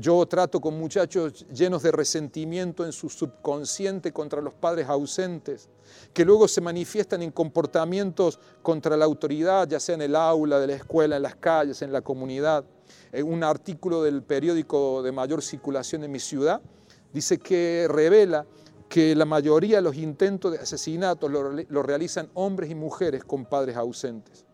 Yo 0.00 0.26
trato 0.26 0.60
con 0.60 0.76
muchachos 0.76 1.46
llenos 1.54 1.82
de 1.82 1.92
resentimiento 1.92 2.84
en 2.84 2.90
su 2.90 3.08
subconsciente 3.08 4.12
contra 4.12 4.40
los 4.40 4.52
padres 4.54 4.88
ausentes, 4.88 5.68
que 6.12 6.24
luego 6.24 6.48
se 6.48 6.60
manifiestan 6.60 7.22
en 7.22 7.30
comportamientos 7.30 8.40
contra 8.62 8.96
la 8.96 9.04
autoridad, 9.04 9.68
ya 9.68 9.78
sea 9.78 9.94
en 9.94 10.02
el 10.02 10.16
aula, 10.16 10.58
de 10.58 10.66
la 10.66 10.74
escuela, 10.74 11.16
en 11.16 11.22
las 11.22 11.36
calles, 11.36 11.80
en 11.82 11.92
la 11.92 12.00
comunidad. 12.00 12.64
Un 13.24 13.44
artículo 13.44 14.02
del 14.02 14.22
periódico 14.22 15.02
de 15.02 15.12
mayor 15.12 15.42
circulación 15.42 16.02
en 16.02 16.10
mi 16.10 16.18
ciudad 16.18 16.60
dice 17.12 17.38
que 17.38 17.86
revela 17.88 18.46
que 18.88 19.14
la 19.14 19.24
mayoría 19.24 19.76
de 19.76 19.82
los 19.82 19.96
intentos 19.96 20.52
de 20.52 20.58
asesinato 20.58 21.28
lo, 21.28 21.82
realizan 21.82 22.30
hombres 22.34 22.70
y 22.70 22.74
mujeres 22.74 23.24
con 23.24 23.44
padres 23.44 23.76
ausentes. 23.76 24.44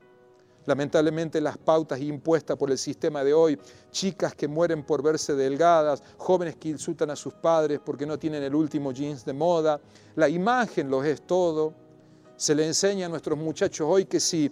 Lamentablemente 0.67 1.41
las 1.41 1.59
pautas 1.59 2.01
impuestas 2.01 2.57
por 2.57 2.71
el 2.71 2.79
sistema 2.79 3.25
de 3.25 3.35
hoy, 3.35 3.59
chicas 3.91 4.35
que 4.35 4.47
mueren 4.47 4.85
por 4.85 5.03
verse 5.03 5.35
delgadas, 5.35 6.03
jóvenes 6.17 6.57
que 6.57 6.69
insultan 6.69 7.11
a 7.11 7.17
sus 7.17 7.35
padres 7.35 7.81
porque 7.85 8.07
no 8.07 8.19
tienen 8.19 8.43
el 8.43 8.55
último 8.55 8.93
jeans 8.93 9.25
de 9.25 9.33
moda, 9.33 9.81
la 10.17 10.29
imagen 10.29 10.91
lo 10.91 11.03
es 11.03 11.23
todo. 11.23 11.75
Se 12.37 12.55
le 12.55 12.67
enseña 12.67 13.07
a 13.07 13.09
nuestros 13.09 13.39
muchachos 13.39 13.87
hoy 13.91 14.05
que 14.05 14.21
si 14.21 14.51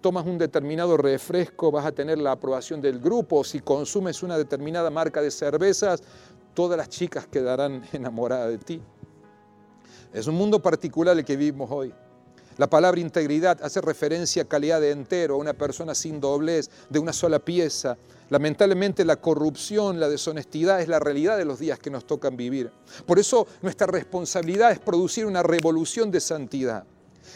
tomas 0.00 0.26
un 0.26 0.38
determinado 0.38 0.96
refresco 0.96 1.70
vas 1.70 1.86
a 1.86 1.92
tener 1.92 2.18
la 2.18 2.32
aprobación 2.32 2.80
del 2.80 3.00
grupo, 3.00 3.42
si 3.42 3.60
consumes 3.60 4.22
una 4.22 4.36
determinada 4.36 4.90
marca 4.90 5.20
de 5.20 5.30
cervezas, 5.30 6.02
todas 6.54 6.76
las 6.76 6.88
chicas 6.88 7.26
quedarán 7.26 7.84
enamoradas 7.92 8.50
de 8.50 8.58
ti. 8.58 8.82
Es 10.12 10.26
un 10.26 10.36
mundo 10.36 10.60
particular 10.60 11.16
el 11.18 11.24
que 11.24 11.36
vivimos 11.36 11.70
hoy. 11.70 11.92
La 12.56 12.68
palabra 12.68 13.00
integridad 13.00 13.62
hace 13.62 13.80
referencia 13.80 14.42
a 14.42 14.48
calidad 14.48 14.80
de 14.80 14.90
entero, 14.90 15.34
a 15.34 15.38
una 15.38 15.52
persona 15.52 15.94
sin 15.94 16.18
doblez, 16.18 16.70
de 16.88 16.98
una 16.98 17.12
sola 17.12 17.38
pieza. 17.38 17.96
Lamentablemente 18.30 19.04
la 19.04 19.16
corrupción, 19.16 20.00
la 20.00 20.08
deshonestidad 20.08 20.80
es 20.80 20.88
la 20.88 20.98
realidad 20.98 21.38
de 21.38 21.44
los 21.44 21.60
días 21.60 21.78
que 21.78 21.90
nos 21.90 22.06
tocan 22.06 22.36
vivir. 22.36 22.72
Por 23.06 23.18
eso 23.18 23.46
nuestra 23.62 23.86
responsabilidad 23.86 24.72
es 24.72 24.80
producir 24.80 25.24
una 25.24 25.42
revolución 25.42 26.10
de 26.10 26.20
santidad. 26.20 26.84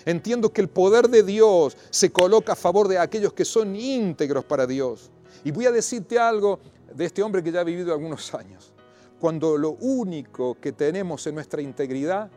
Entiendo 0.06 0.52
que 0.52 0.62
el 0.62 0.68
poder 0.68 1.08
de 1.08 1.22
Dios 1.22 1.76
se 1.90 2.10
coloca 2.10 2.54
a 2.54 2.56
favor 2.56 2.88
de 2.88 2.98
aquellos 2.98 3.32
que 3.32 3.44
son 3.44 3.76
íntegros 3.76 4.44
para 4.44 4.66
Dios. 4.66 5.10
Y 5.44 5.50
voy 5.52 5.66
a 5.66 5.70
decirte 5.70 6.18
algo 6.18 6.58
de 6.92 7.04
este 7.04 7.22
hombre 7.22 7.42
que 7.42 7.52
ya 7.52 7.60
ha 7.60 7.64
vivido 7.64 7.92
algunos 7.92 8.34
años. 8.34 8.72
Cuando 9.20 9.56
lo 9.56 9.70
único 9.72 10.56
que 10.60 10.72
tenemos 10.72 11.24
en 11.28 11.36
nuestra 11.36 11.62
integridad 11.62 12.28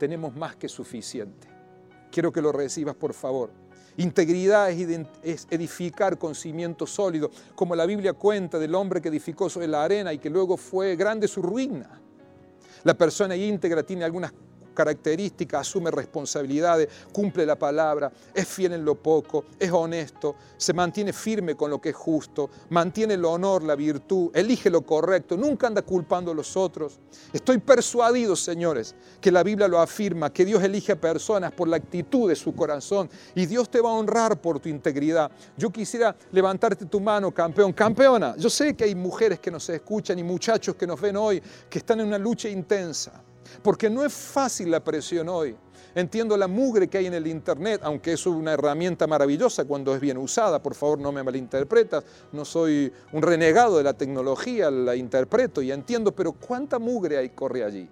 tenemos 0.00 0.34
más 0.34 0.56
que 0.56 0.66
suficiente. 0.66 1.46
Quiero 2.10 2.32
que 2.32 2.40
lo 2.40 2.50
recibas, 2.50 2.96
por 2.96 3.12
favor. 3.12 3.50
Integridad 3.98 4.70
es 4.70 5.46
edificar 5.50 6.16
con 6.16 6.34
cimiento 6.34 6.86
sólido, 6.86 7.30
como 7.54 7.76
la 7.76 7.84
Biblia 7.84 8.14
cuenta 8.14 8.58
del 8.58 8.74
hombre 8.74 9.02
que 9.02 9.10
edificó 9.10 9.50
sobre 9.50 9.68
la 9.68 9.84
arena 9.84 10.12
y 10.12 10.18
que 10.18 10.30
luego 10.30 10.56
fue 10.56 10.96
grande 10.96 11.28
su 11.28 11.42
ruina. 11.42 12.00
La 12.82 12.94
persona 12.94 13.36
íntegra 13.36 13.82
tiene 13.82 14.04
algunas 14.04 14.32
características, 14.80 15.60
asume 15.60 15.90
responsabilidades, 15.90 16.88
cumple 17.12 17.44
la 17.44 17.58
palabra, 17.58 18.10
es 18.32 18.48
fiel 18.48 18.72
en 18.72 18.82
lo 18.82 18.94
poco, 18.94 19.44
es 19.58 19.70
honesto, 19.70 20.36
se 20.56 20.72
mantiene 20.72 21.12
firme 21.12 21.54
con 21.54 21.70
lo 21.70 21.78
que 21.78 21.90
es 21.90 21.94
justo, 21.94 22.48
mantiene 22.70 23.12
el 23.12 23.24
honor, 23.26 23.62
la 23.62 23.74
virtud, 23.74 24.30
elige 24.32 24.70
lo 24.70 24.80
correcto, 24.80 25.36
nunca 25.36 25.66
anda 25.66 25.82
culpando 25.82 26.30
a 26.30 26.34
los 26.34 26.56
otros. 26.56 26.98
Estoy 27.30 27.58
persuadido, 27.58 28.34
señores, 28.34 28.94
que 29.20 29.30
la 29.30 29.42
Biblia 29.42 29.68
lo 29.68 29.78
afirma, 29.78 30.32
que 30.32 30.46
Dios 30.46 30.62
elige 30.62 30.92
a 30.92 31.00
personas 31.00 31.52
por 31.52 31.68
la 31.68 31.76
actitud 31.76 32.30
de 32.30 32.34
su 32.34 32.54
corazón 32.54 33.10
y 33.34 33.44
Dios 33.44 33.70
te 33.70 33.82
va 33.82 33.90
a 33.90 33.94
honrar 33.94 34.40
por 34.40 34.60
tu 34.60 34.70
integridad. 34.70 35.30
Yo 35.58 35.68
quisiera 35.68 36.16
levantarte 36.32 36.86
tu 36.86 37.00
mano, 37.00 37.32
campeón, 37.32 37.74
campeona. 37.74 38.34
Yo 38.38 38.48
sé 38.48 38.74
que 38.74 38.84
hay 38.84 38.94
mujeres 38.94 39.40
que 39.40 39.50
nos 39.50 39.68
escuchan 39.68 40.18
y 40.18 40.22
muchachos 40.22 40.74
que 40.74 40.86
nos 40.86 40.98
ven 40.98 41.18
hoy 41.18 41.42
que 41.68 41.80
están 41.80 42.00
en 42.00 42.06
una 42.06 42.18
lucha 42.18 42.48
intensa 42.48 43.24
porque 43.62 43.90
no 43.90 44.04
es 44.04 44.12
fácil 44.12 44.70
la 44.70 44.82
presión 44.82 45.28
hoy. 45.28 45.56
Entiendo 45.94 46.36
la 46.36 46.46
mugre 46.46 46.88
que 46.88 46.98
hay 46.98 47.06
en 47.06 47.14
el 47.14 47.26
Internet, 47.26 47.80
aunque 47.82 48.12
es 48.12 48.24
una 48.26 48.52
herramienta 48.52 49.06
maravillosa 49.06 49.64
cuando 49.64 49.94
es 49.94 50.00
bien 50.00 50.18
usada, 50.18 50.62
por 50.62 50.74
favor 50.74 51.00
no 51.00 51.10
me 51.10 51.22
malinterpretas, 51.22 52.04
no 52.32 52.44
soy 52.44 52.92
un 53.12 53.22
renegado 53.22 53.78
de 53.78 53.84
la 53.84 53.94
tecnología, 53.94 54.70
la 54.70 54.94
interpreto 54.94 55.62
y 55.62 55.72
entiendo, 55.72 56.12
pero 56.12 56.32
¿cuánta 56.32 56.78
mugre 56.78 57.18
hay 57.18 57.30
corre 57.30 57.64
allí? 57.64 57.88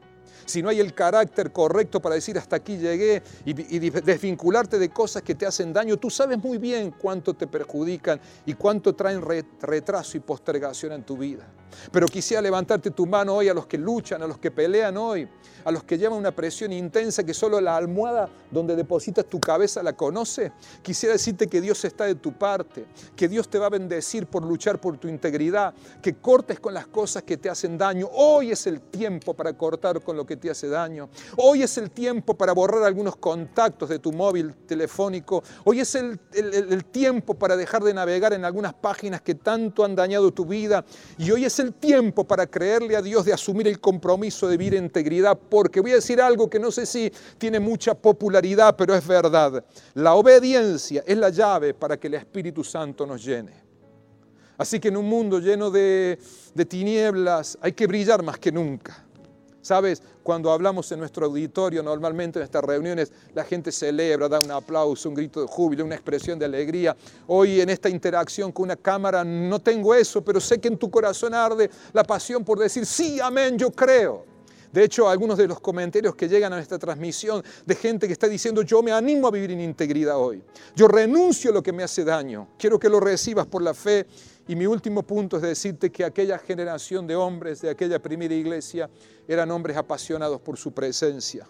Si 0.49 0.63
no 0.63 0.71
hay 0.71 0.81
el 0.81 0.95
carácter 0.95 1.53
correcto 1.53 2.01
para 2.01 2.15
decir 2.15 2.39
hasta 2.39 2.57
aquí 2.57 2.79
llegué 2.79 3.23
y, 3.45 3.53
desvincularte 3.53 4.79
de 4.79 4.89
cosas 4.89 5.23
que 5.23 5.35
te 5.35 5.47
hacen 5.47 5.73
daño, 5.73 5.99
tú 5.99 6.11
sabes 6.11 6.39
muy 6.39 6.59
bien 6.59 6.95
cuánto 6.99 7.35
te 7.35 7.47
perjudican 7.47 8.21
y 8.47 8.55
cuánto 8.55 8.95
traen 8.95 9.23
retraso 9.61 10.17
y 10.17 10.21
postergación 10.21 10.93
en 10.93 11.03
tu 11.05 11.17
vida. 11.17 11.47
Pero 11.93 12.07
quisiera 12.07 12.41
levantarte 12.41 12.91
tu 12.91 13.07
mano 13.07 13.35
hoy 13.37 13.49
a 13.49 13.55
los 13.55 13.67
que 13.67 13.79
luchan, 13.79 14.23
a 14.23 14.27
los 14.27 14.39
que 14.39 14.51
pelean 14.51 14.97
hoy, 14.97 15.29
a 15.65 15.71
los 15.71 15.85
que 15.85 15.99
llevan 15.99 16.19
una 16.19 16.33
presión 16.33 16.73
intensa 16.73 17.25
que 17.25 17.35
solo 17.35 17.61
la 17.61 17.77
almohada 17.77 18.29
donde 18.51 18.75
depositas 18.75 19.27
tu 19.27 19.39
cabeza 19.39 19.83
la 19.83 19.93
conoce. 19.93 20.53
Quisiera 20.83 21.13
decirte 21.13 21.47
que 21.47 21.61
Dios 21.61 21.85
está 21.85 22.05
de 22.05 22.15
tu 22.15 22.33
parte, 22.33 22.87
que 23.15 23.29
Dios 23.29 23.49
te 23.49 23.59
va 23.59 23.67
a 23.67 23.71
bendecir 23.71 24.27
por 24.27 24.43
luchar 24.43 24.81
por 24.81 24.97
tu 24.97 25.09
integridad, 25.09 25.75
que 26.03 26.15
cortes 26.15 26.59
con 26.59 26.73
las 26.73 26.87
cosas 26.87 27.23
que 27.23 27.37
te 27.37 27.51
hacen 27.51 27.77
daño. 27.77 28.09
Hoy 28.13 28.51
es 28.51 28.67
el 28.67 28.81
tiempo 28.81 29.35
para 29.35 29.53
cortar 29.53 30.01
con 30.03 30.17
lo 30.17 30.25
que 30.25 30.38
te 30.39 30.51
hace 30.51 30.69
daño. 30.69 31.09
Hoy 31.37 31.63
es 31.63 31.79
el 31.79 31.91
tiempo 31.91 32.35
para 32.35 32.53
borrar 32.53 32.83
algunos 32.83 33.17
contactos 33.17 33.89
de 33.89 33.99
tu 33.99 34.13
móvil 34.13 34.55
telefónico. 34.67 35.43
Hoy 35.65 35.81
es 35.81 35.95
el, 35.95 36.19
el 36.33 36.85
tiempo 36.87 37.35
para 37.35 37.57
dejar 37.57 37.83
de 37.85 37.95
navegar 37.95 38.33
en 38.33 38.45
algunas 38.45 38.75
páginas 38.75 39.23
que 39.23 39.35
tanto 39.35 39.85
han 39.85 39.95
dañado 39.95 40.33
tu 40.33 40.45
vida. 40.45 40.85
Y 41.17 41.31
hoy 41.31 41.45
es 41.45 41.59
el 41.59 41.75
tiempo 41.75 42.25
para 42.25 42.47
creerle 42.47 42.97
a 42.97 43.03
Dios 43.03 43.25
de 43.25 43.33
asumir 43.33 43.69
el 43.69 43.81
compromiso 43.81 44.49
de 44.49 44.57
vivir 44.57 44.75
en 44.75 44.89
integridad, 44.89 45.39
porque 45.49 45.81
voy 45.81 45.93
a 45.93 45.97
decir 45.97 46.21
algo 46.21 46.49
que 46.49 46.59
no 46.59 46.71
sé 46.71 46.87
si 46.87 47.13
tiene 47.37 47.61
mucha 47.61 47.95
popularidad, 47.95 48.75
pero 48.77 48.95
es 48.95 49.07
verdad. 49.07 49.65
La 49.95 50.15
obediencia 50.15 51.05
es 51.07 51.17
la 51.17 51.29
llave 51.29 51.75
para 51.75 51.99
que 51.99 52.09
el 52.09 52.15
Espíritu 52.15 52.65
Santo 52.65 53.07
nos 53.07 53.25
llene. 53.25 53.53
Así 54.57 54.81
que 54.81 54.89
en 54.89 54.97
un 54.97 55.07
mundo 55.07 55.39
lleno 55.39 55.71
de, 55.71 56.19
de 56.53 56.65
tinieblas 56.65 57.57
hay 57.61 57.73
que 57.73 57.87
brillar 57.87 58.23
más 58.23 58.39
que 58.39 58.51
nunca. 58.51 59.05
Sabes, 59.69 60.03
cuando 60.23 60.51
hablamos 60.51 60.91
en 60.93 60.99
nuestro 60.99 61.27
auditorio, 61.27 61.83
normalmente 61.83 62.39
en 62.39 62.45
estas 62.47 62.65
reuniones, 62.65 63.13
la 63.35 63.45
gente 63.45 63.71
celebra, 63.71 64.27
da 64.27 64.41
un 64.41 64.51
aplauso, 64.51 65.11
un 65.11 65.15
grito 65.15 65.43
de 65.43 65.47
júbilo, 65.47 65.85
una 65.85 65.95
expresión 65.95 66.39
de 66.39 66.47
alegría. 66.47 66.97
Hoy 67.27 67.61
en 67.61 67.69
esta 67.69 67.91
interacción 67.91 68.51
con 68.51 68.63
una 68.63 68.77
cámara 68.77 69.23
no 69.25 69.59
tengo 69.59 69.95
eso, 69.95 70.25
pero 70.25 70.41
sé 70.41 70.59
que 70.59 70.69
en 70.69 70.79
tu 70.79 70.91
corazón 70.91 71.35
arde 71.35 71.69
la 71.93 72.03
pasión 72.03 72.47
por 72.47 72.59
decir, 72.59 72.87
sí, 72.87 73.21
amén, 73.21 73.59
yo 73.59 73.71
creo. 73.71 74.25
De 74.73 74.85
hecho, 74.85 75.07
algunos 75.07 75.37
de 75.37 75.47
los 75.47 75.61
comentarios 75.61 76.15
que 76.15 76.29
llegan 76.29 76.55
a 76.55 76.61
esta 76.61 76.79
transmisión 76.79 77.45
de 77.67 77.75
gente 77.75 78.07
que 78.07 78.15
está 78.15 78.27
diciendo, 78.27 78.63
yo 78.63 78.83
me 78.83 78.93
animo 78.93 79.29
a 79.29 79.31
vivir 79.31 79.51
en 79.51 79.61
integridad 79.61 80.17
hoy. 80.17 80.43
Yo 80.77 80.89
renuncio 80.89 81.51
a 81.51 81.55
lo 81.55 81.63
que 81.63 81.73
me 81.73 81.83
hace 81.83 82.05
daño. 82.05 82.49
Quiero 82.59 82.79
que 82.79 82.89
lo 82.89 83.01
recibas 83.01 83.47
por 83.47 83.61
la 83.61 83.75
fe 83.75 84.07
y 84.49 84.57
mi 84.57 84.67
último 84.67 85.03
punto 85.03 85.37
es 85.37 85.43
decirte 85.43 85.93
que 85.93 86.05
aquella 86.05 86.39
generación 86.39 87.07
de 87.07 87.15
hombres 87.15 87.61
de 87.61 87.69
aquella 87.71 88.01
primera 88.01 88.35
iglesia 88.35 88.89
eran 89.29 89.51
hombres 89.51 89.77
apasionados 89.77 90.41
por 90.41 90.57
su 90.57 90.73
presencia. 90.73 91.47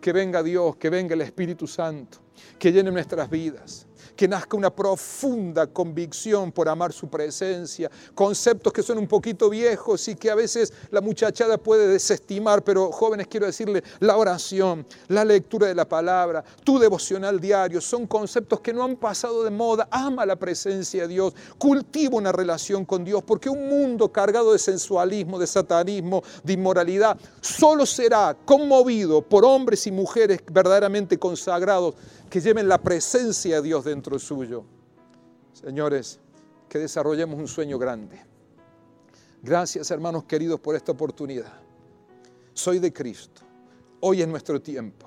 Que 0.00 0.12
venga 0.12 0.42
Dios, 0.42 0.74
que 0.76 0.90
venga 0.90 1.14
el 1.14 1.20
Espíritu 1.20 1.68
Santo, 1.68 2.18
que 2.58 2.72
llene 2.72 2.90
nuestras 2.90 3.30
vidas 3.30 3.86
que 4.16 4.28
nazca 4.28 4.56
una 4.56 4.70
profunda 4.70 5.66
convicción 5.66 6.52
por 6.52 6.68
amar 6.68 6.92
su 6.92 7.08
presencia, 7.08 7.90
conceptos 8.14 8.72
que 8.72 8.82
son 8.82 8.98
un 8.98 9.06
poquito 9.06 9.50
viejos 9.50 10.06
y 10.08 10.14
que 10.14 10.30
a 10.30 10.34
veces 10.34 10.72
la 10.90 11.00
muchachada 11.00 11.58
puede 11.58 11.88
desestimar, 11.88 12.62
pero 12.62 12.92
jóvenes 12.92 13.26
quiero 13.26 13.46
decirle, 13.46 13.82
la 14.00 14.16
oración, 14.16 14.86
la 15.08 15.24
lectura 15.24 15.66
de 15.66 15.74
la 15.74 15.88
palabra, 15.88 16.44
tu 16.64 16.78
devocional 16.78 17.40
diario, 17.40 17.80
son 17.80 18.06
conceptos 18.06 18.60
que 18.60 18.72
no 18.72 18.84
han 18.84 18.96
pasado 18.96 19.44
de 19.44 19.50
moda, 19.50 19.88
ama 19.90 20.26
la 20.26 20.36
presencia 20.36 21.02
de 21.02 21.08
Dios, 21.08 21.34
cultiva 21.58 22.16
una 22.16 22.32
relación 22.32 22.84
con 22.84 23.04
Dios, 23.04 23.22
porque 23.22 23.48
un 23.48 23.68
mundo 23.68 24.10
cargado 24.10 24.52
de 24.52 24.58
sensualismo, 24.58 25.38
de 25.38 25.46
satanismo, 25.46 26.22
de 26.42 26.52
inmoralidad, 26.52 27.16
solo 27.40 27.86
será 27.86 28.36
conmovido 28.44 29.22
por 29.22 29.44
hombres 29.44 29.86
y 29.86 29.92
mujeres 29.92 30.40
verdaderamente 30.50 31.18
consagrados 31.18 31.94
que 32.32 32.40
lleven 32.40 32.66
la 32.66 32.78
presencia 32.78 33.56
de 33.56 33.62
Dios 33.68 33.84
dentro 33.84 34.18
suyo. 34.18 34.64
Señores, 35.52 36.18
que 36.66 36.78
desarrollemos 36.78 37.38
un 37.38 37.46
sueño 37.46 37.78
grande. 37.78 38.22
Gracias 39.42 39.90
hermanos 39.90 40.24
queridos 40.24 40.58
por 40.58 40.74
esta 40.74 40.92
oportunidad. 40.92 41.52
Soy 42.54 42.78
de 42.78 42.90
Cristo. 42.90 43.42
Hoy 44.00 44.22
es 44.22 44.28
nuestro 44.28 44.62
tiempo. 44.62 45.06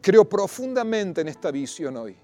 Creo 0.00 0.28
profundamente 0.28 1.22
en 1.22 1.26
esta 1.26 1.50
visión 1.50 1.96
hoy 1.96 2.16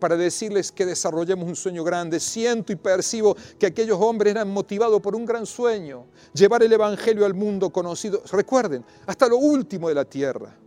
para 0.00 0.16
decirles 0.16 0.72
que 0.72 0.84
desarrollemos 0.84 1.46
un 1.46 1.54
sueño 1.54 1.84
grande. 1.84 2.18
Siento 2.18 2.72
y 2.72 2.76
percibo 2.76 3.36
que 3.60 3.66
aquellos 3.66 4.00
hombres 4.00 4.32
eran 4.32 4.50
motivados 4.50 5.00
por 5.00 5.14
un 5.14 5.24
gran 5.24 5.46
sueño, 5.46 6.06
llevar 6.32 6.64
el 6.64 6.72
Evangelio 6.72 7.24
al 7.24 7.34
mundo 7.34 7.70
conocido. 7.70 8.24
Recuerden, 8.32 8.84
hasta 9.06 9.28
lo 9.28 9.36
último 9.36 9.88
de 9.88 9.94
la 9.94 10.04
tierra. 10.04 10.63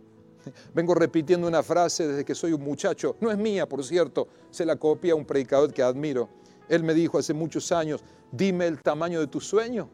Vengo 0.74 0.94
repitiendo 0.94 1.46
una 1.46 1.62
frase 1.62 2.06
desde 2.06 2.24
que 2.24 2.34
soy 2.34 2.52
un 2.52 2.62
muchacho, 2.62 3.16
no 3.20 3.30
es 3.30 3.38
mía, 3.38 3.68
por 3.68 3.84
cierto, 3.84 4.28
se 4.50 4.64
la 4.64 4.76
copia 4.76 5.14
un 5.14 5.24
predicador 5.24 5.72
que 5.72 5.82
admiro. 5.82 6.28
Él 6.68 6.82
me 6.82 6.94
dijo 6.94 7.18
hace 7.18 7.34
muchos 7.34 7.72
años, 7.72 8.02
dime 8.30 8.66
el 8.66 8.82
tamaño 8.82 9.20
de 9.20 9.26
tu 9.26 9.40
sueño 9.40 9.88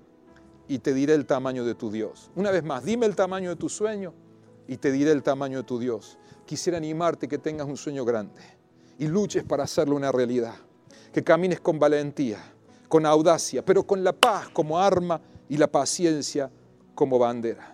y 0.69 0.79
te 0.79 0.93
diré 0.95 1.15
el 1.15 1.27
tamaño 1.27 1.65
de 1.65 1.75
tu 1.75 1.91
Dios. 1.91 2.31
Una 2.35 2.51
vez 2.51 2.65
más, 2.65 2.85
dime 2.85 3.07
el 3.07 3.15
tamaño 3.15 3.51
de 3.51 3.57
tu 3.57 3.69
sueño 3.69 4.13
y 4.67 4.77
te 4.77 4.91
diré 4.91 5.13
el 5.13 5.23
tamaño 5.23 5.59
de 5.59 5.65
tu 5.65 5.79
Dios. 5.79 6.19
Quisiera 6.47 6.79
animarte 6.79 7.29
que 7.29 7.39
tengas 7.39 7.67
un 7.67 7.77
sueño 7.77 8.05
grande 8.05 8.43
y 8.99 9.07
luches 9.07 9.45
para 9.45 9.65
hacerlo 9.65 9.97
una 9.97 10.13
realidad. 10.13 10.55
Que 11.13 11.23
camines 11.23 11.61
con 11.61 11.79
valentía, 11.79 12.39
con 12.89 13.07
audacia, 13.07 13.65
pero 13.65 13.87
con 13.87 14.03
la 14.03 14.13
paz 14.13 14.49
como 14.49 14.79
arma 14.79 15.21
y 15.49 15.57
la 15.57 15.69
paciencia 15.69 16.51
como 16.95 17.19
bandera. 17.19 17.74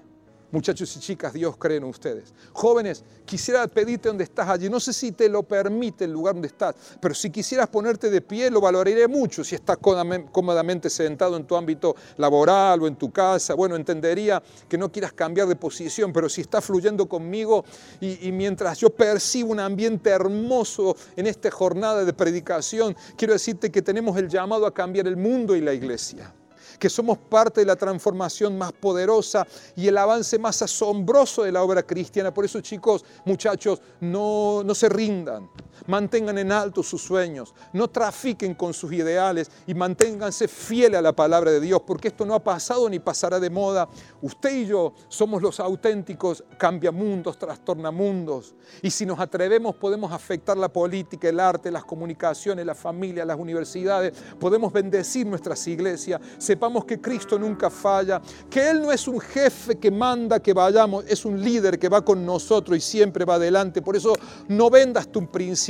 Muchachos 0.52 0.96
y 0.96 1.00
chicas, 1.00 1.32
Dios 1.32 1.56
cree 1.56 1.76
en 1.76 1.84
ustedes. 1.84 2.34
Jóvenes, 2.52 3.04
quisiera 3.24 3.66
pedirte 3.68 4.08
donde 4.08 4.24
estás 4.24 4.48
allí. 4.48 4.68
No 4.68 4.80
sé 4.80 4.92
si 4.92 5.12
te 5.12 5.28
lo 5.28 5.44
permite 5.44 6.06
el 6.06 6.12
lugar 6.12 6.34
donde 6.34 6.48
estás, 6.48 6.74
pero 7.00 7.14
si 7.14 7.30
quisieras 7.30 7.68
ponerte 7.68 8.10
de 8.10 8.20
pie, 8.20 8.50
lo 8.50 8.60
valoraré 8.60 9.06
mucho. 9.06 9.44
Si 9.44 9.54
estás 9.54 9.76
cómodamente 9.78 10.90
sentado 10.90 11.36
en 11.36 11.44
tu 11.44 11.54
ámbito 11.54 11.94
laboral 12.16 12.82
o 12.82 12.88
en 12.88 12.96
tu 12.96 13.12
casa, 13.12 13.54
bueno, 13.54 13.76
entendería 13.76 14.42
que 14.68 14.76
no 14.76 14.90
quieras 14.90 15.12
cambiar 15.12 15.46
de 15.46 15.54
posición, 15.54 16.12
pero 16.12 16.28
si 16.28 16.40
estás 16.40 16.64
fluyendo 16.64 17.08
conmigo 17.08 17.64
y, 18.00 18.26
y 18.26 18.32
mientras 18.32 18.78
yo 18.78 18.90
percibo 18.90 19.52
un 19.52 19.60
ambiente 19.60 20.10
hermoso 20.10 20.96
en 21.14 21.28
esta 21.28 21.48
jornada 21.52 22.04
de 22.04 22.12
predicación, 22.12 22.96
quiero 23.16 23.34
decirte 23.34 23.70
que 23.70 23.82
tenemos 23.82 24.16
el 24.16 24.28
llamado 24.28 24.66
a 24.66 24.74
cambiar 24.74 25.06
el 25.06 25.16
mundo 25.16 25.54
y 25.54 25.60
la 25.60 25.72
iglesia 25.72 26.34
que 26.81 26.90
somos 26.90 27.19
parte 27.19 27.61
de 27.61 27.66
la 27.66 27.77
transformación 27.77 28.59
más 28.59 28.73
poderosa 28.73 29.47
y 29.77 29.87
el 29.87 29.97
avance 29.99 30.38
más 30.38 30.62
asombroso 30.62 31.45
de 31.45 31.53
la 31.53 31.62
obra 31.62 31.85
cristiana. 31.85 32.35
Por 32.35 32.45
eso, 32.45 32.61
chicos, 32.61 33.05
muchachos, 33.25 33.81
no, 34.01 34.62
no 34.64 34.75
se 34.75 34.88
rindan. 34.88 35.49
Mantengan 35.87 36.38
en 36.38 36.53
alto 36.53 36.83
sus 36.83 37.03
sueños, 37.03 37.55
no 37.73 37.88
trafiquen 37.88 38.55
con 38.55 38.75
sus 38.75 38.93
ideales 38.93 39.51
y 39.66 39.75
manténganse 39.75 40.49
fieles 40.49 40.99
a 40.99 41.03
la 41.03 41.12
palabra 41.12 41.51
de 41.51 41.61
Dios, 41.61 41.83
porque 41.87 42.09
esto 42.09 42.27
no 42.27 42.35
ha 42.35 42.43
pasado 42.43 42.88
ni 42.88 42.99
pasará 42.99 43.40
de 43.40 43.51
moda. 43.51 43.88
Usted 44.23 44.55
y 44.55 44.66
yo 44.66 44.93
somos 45.09 45.43
los 45.43 45.61
auténticos 45.61 46.45
cambiamundos, 46.59 47.38
trastornamundos. 47.38 48.55
Y 48.83 48.90
si 48.90 49.07
nos 49.07 49.19
atrevemos 49.19 49.75
podemos 49.77 50.12
afectar 50.12 50.57
la 50.57 50.69
política, 50.69 51.29
el 51.29 51.40
arte, 51.40 51.71
las 51.71 51.85
comunicaciones, 51.85 52.66
la 52.66 52.75
familia, 52.75 53.25
las 53.25 53.38
universidades, 53.38 54.12
podemos 54.38 54.73
bendecir 54.73 55.27
nuestras 55.27 55.66
iglesias. 55.66 56.21
Sepamos 56.38 56.85
que 56.85 57.01
Cristo 57.01 57.38
nunca 57.38 57.71
falla, 57.71 58.21
que 58.49 58.71
Él 58.71 58.83
no 58.83 58.93
es 58.93 59.09
un 59.09 59.21
jefe 59.21 59.77
que 59.77 59.90
manda 59.90 60.40
que 60.40 60.53
vayamos, 60.53 61.05
es 61.09 61.25
un 61.25 61.43
líder 61.43 61.79
que 61.79 61.88
va 61.88 62.05
con 62.05 62.25
nosotros 62.25 62.77
y 62.77 62.81
siempre 62.81 63.25
va 63.25 63.35
adelante. 63.35 63.83
Por 63.83 63.97
eso 63.97 64.14
no 64.49 64.71
vendas 64.71 65.09
tu 65.09 65.31
principio 65.31 65.69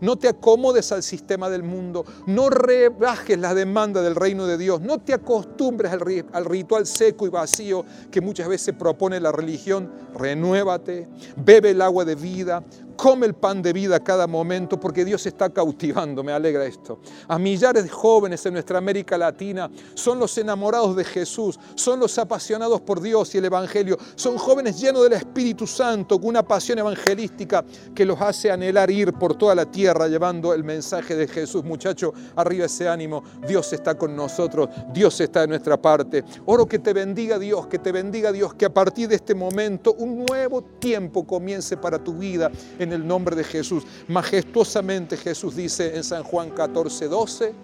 no 0.00 0.16
te 0.16 0.28
acomodes 0.28 0.92
al 0.92 1.02
sistema 1.02 1.48
del 1.48 1.62
mundo, 1.62 2.04
no 2.26 2.50
rebajes 2.50 3.38
la 3.38 3.54
demanda 3.54 4.02
del 4.02 4.14
reino 4.14 4.46
de 4.46 4.58
Dios, 4.58 4.80
no 4.80 4.98
te 4.98 5.14
acostumbres 5.14 5.92
al, 5.92 6.44
ritual 6.44 6.86
seco 6.86 7.26
y 7.26 7.30
vacío 7.30 7.84
que 8.10 8.20
muchas 8.20 8.48
veces 8.48 8.74
propone 8.74 9.20
la 9.20 9.32
religión, 9.32 9.90
renuévate, 10.14 11.08
bebe 11.36 11.70
el 11.70 11.82
agua 11.82 12.04
de 12.04 12.14
vida, 12.14 12.62
come 12.96 13.26
el 13.26 13.34
pan 13.34 13.62
de 13.62 13.72
vida 13.72 14.00
cada 14.00 14.26
momento 14.26 14.78
porque 14.78 15.04
Dios 15.04 15.26
está 15.26 15.50
cautivando, 15.50 16.22
me 16.22 16.32
alegra 16.32 16.64
esto. 16.64 17.00
A 17.28 17.38
millares 17.38 17.84
de 17.84 17.90
jóvenes 17.90 18.44
en 18.46 18.54
nuestra 18.54 18.78
América 18.78 19.18
Latina 19.18 19.70
son 19.94 20.18
los 20.18 20.36
enamorados 20.38 20.96
de 20.96 21.04
Jesús, 21.04 21.58
son 21.74 22.00
los 22.00 22.18
apasionados 22.18 22.80
por 22.80 23.00
Dios 23.00 23.34
y 23.34 23.38
el 23.38 23.46
Evangelio, 23.46 23.98
son 24.14 24.38
jóvenes 24.38 24.80
llenos 24.80 25.02
del 25.04 25.14
Espíritu 25.14 25.66
Santo 25.66 26.18
con 26.18 26.28
una 26.28 26.42
pasión 26.42 26.78
evangelística 26.78 27.64
que 27.94 28.04
los 28.04 28.20
hace 28.20 28.50
anhelar 28.50 28.90
ir 28.90 29.12
por 29.12 29.36
toda 29.36 29.54
la 29.54 29.66
tierra 29.66 30.08
llevando 30.08 30.54
el 30.54 30.64
mensaje 30.64 31.14
de 31.14 31.28
Jesús. 31.28 31.64
Muchacho, 31.64 32.12
arriba 32.36 32.66
ese 32.66 32.88
ánimo, 32.88 33.22
Dios 33.46 33.72
está 33.72 33.96
con 33.96 34.14
nosotros, 34.16 34.68
Dios 34.92 35.20
está 35.20 35.42
de 35.42 35.48
nuestra 35.48 35.80
parte. 35.80 36.24
Oro 36.46 36.66
que 36.66 36.78
te 36.78 36.92
bendiga 36.92 37.38
Dios, 37.38 37.66
que 37.66 37.78
te 37.78 37.92
bendiga 37.92 38.32
Dios, 38.32 38.54
que 38.54 38.66
a 38.66 38.72
partir 38.72 39.08
de 39.08 39.16
este 39.16 39.34
momento 39.34 39.92
un 39.94 40.24
nuevo 40.24 40.62
tiempo 40.62 41.26
comience 41.26 41.76
para 41.76 42.02
tu 42.02 42.14
vida 42.14 42.50
en 42.82 42.92
el 42.92 43.06
nombre 43.06 43.36
de 43.36 43.44
Jesús. 43.44 43.84
Majestuosamente 44.08 45.16
Jesús 45.16 45.56
dice 45.56 45.96
en 45.96 46.04
San 46.04 46.22
Juan 46.22 46.50
14, 46.50 47.08
12, 47.08 47.54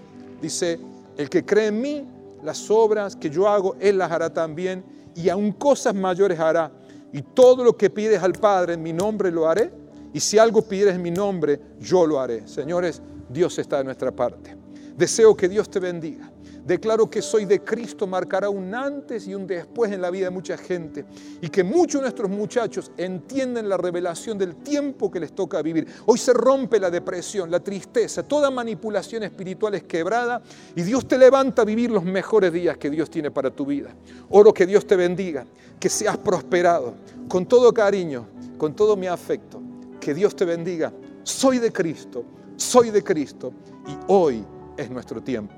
dice, 0.41 0.81
el 1.17 1.29
que 1.29 1.45
cree 1.45 1.67
en 1.67 1.81
mí, 1.81 2.07
las 2.43 2.71
obras 2.71 3.17
que 3.17 3.31
yo 3.31 3.49
hago, 3.49 3.77
Él 3.81 3.99
las 3.99 4.11
hará 4.11 4.33
también 4.33 4.85
y 5.15 5.29
aún 5.29 5.53
cosas 5.53 5.95
mayores 5.95 6.39
hará. 6.39 6.71
Y 7.13 7.23
todo 7.23 7.65
lo 7.65 7.77
que 7.77 7.91
pides 7.91 8.23
al 8.23 8.33
Padre 8.33 8.75
en 8.75 8.83
mi 8.83 8.93
nombre 8.93 9.31
lo 9.31 9.49
haré. 9.49 9.73
Y 10.13 10.21
si 10.21 10.39
algo 10.39 10.63
pides 10.63 10.95
en 10.95 11.03
mi 11.03 11.11
nombre, 11.11 11.61
yo 11.81 12.07
lo 12.07 12.21
haré. 12.21 12.47
Señores, 12.47 13.03
Dios 13.29 13.59
está 13.59 13.79
de 13.79 13.85
nuestra 13.85 14.13
parte. 14.13 14.57
Deseo 14.97 15.37
que 15.37 15.49
Dios 15.49 15.69
te 15.71 15.81
bendiga. 15.81 16.31
Declaro 16.69 17.09
que 17.09 17.23
soy 17.23 17.47
de 17.47 17.65
Cristo 17.65 18.07
marcará 18.07 18.51
un 18.51 18.75
antes 18.75 19.27
y 19.27 19.35
un 19.35 19.47
después 19.47 19.91
en 19.91 20.03
la 20.03 20.11
vida 20.11 20.27
de 20.27 20.31
mucha 20.31 20.59
gente 20.59 21.07
y 21.41 21.49
que 21.49 21.65
muchos 21.65 21.95
de 21.95 22.03
nuestros 22.03 22.29
muchachos 22.29 22.93
entienden 22.99 23.71
la 23.71 23.79
revelación 23.79 24.37
del 24.37 24.57
tiempo 24.57 25.11
que 25.11 25.19
les 25.19 25.35
toca 25.35 25.63
vivir. 25.63 25.87
Hoy 26.05 26.19
se 26.19 26.35
rompe 26.35 26.79
la 26.79 26.91
depresión, 26.91 27.51
la 27.51 27.61
tristeza, 27.61 28.23
toda 28.23 28.51
manipulación 28.51 29.23
espiritual 29.23 29.77
es 29.77 29.85
quebrada 29.85 30.43
y 30.77 30.83
Dios 30.83 31.09
te 31.09 31.17
levanta 31.17 31.63
a 31.63 31.65
vivir 31.65 31.91
los 31.91 32.05
mejores 32.05 32.53
días 32.53 32.77
que 32.77 32.91
Dios 32.91 33.09
tiene 33.09 33.31
para 33.31 33.51
tu 33.51 33.65
vida. 33.65 33.89
Oro 34.29 34.53
que 34.53 34.67
Dios 34.67 34.87
te 34.87 34.95
bendiga, 34.97 35.47
que 35.81 35.89
seas 35.89 36.19
prosperado 36.19 36.97
con 37.29 37.47
todo 37.47 37.73
cariño, 37.73 38.27
con 38.59 38.77
todo 38.77 38.95
mi 38.95 39.07
afecto. 39.07 39.63
Que 39.99 40.13
Dios 40.13 40.37
te 40.37 40.45
bendiga. 40.45 40.93
Soy 41.23 41.61
de 41.61 41.73
Cristo, 41.73 42.27
soy 42.57 42.91
de 42.91 43.03
Cristo 43.03 43.55
y 43.87 43.97
hoy 44.09 44.45
es 44.77 44.91
nuestro 44.91 45.23
tiempo. 45.23 45.55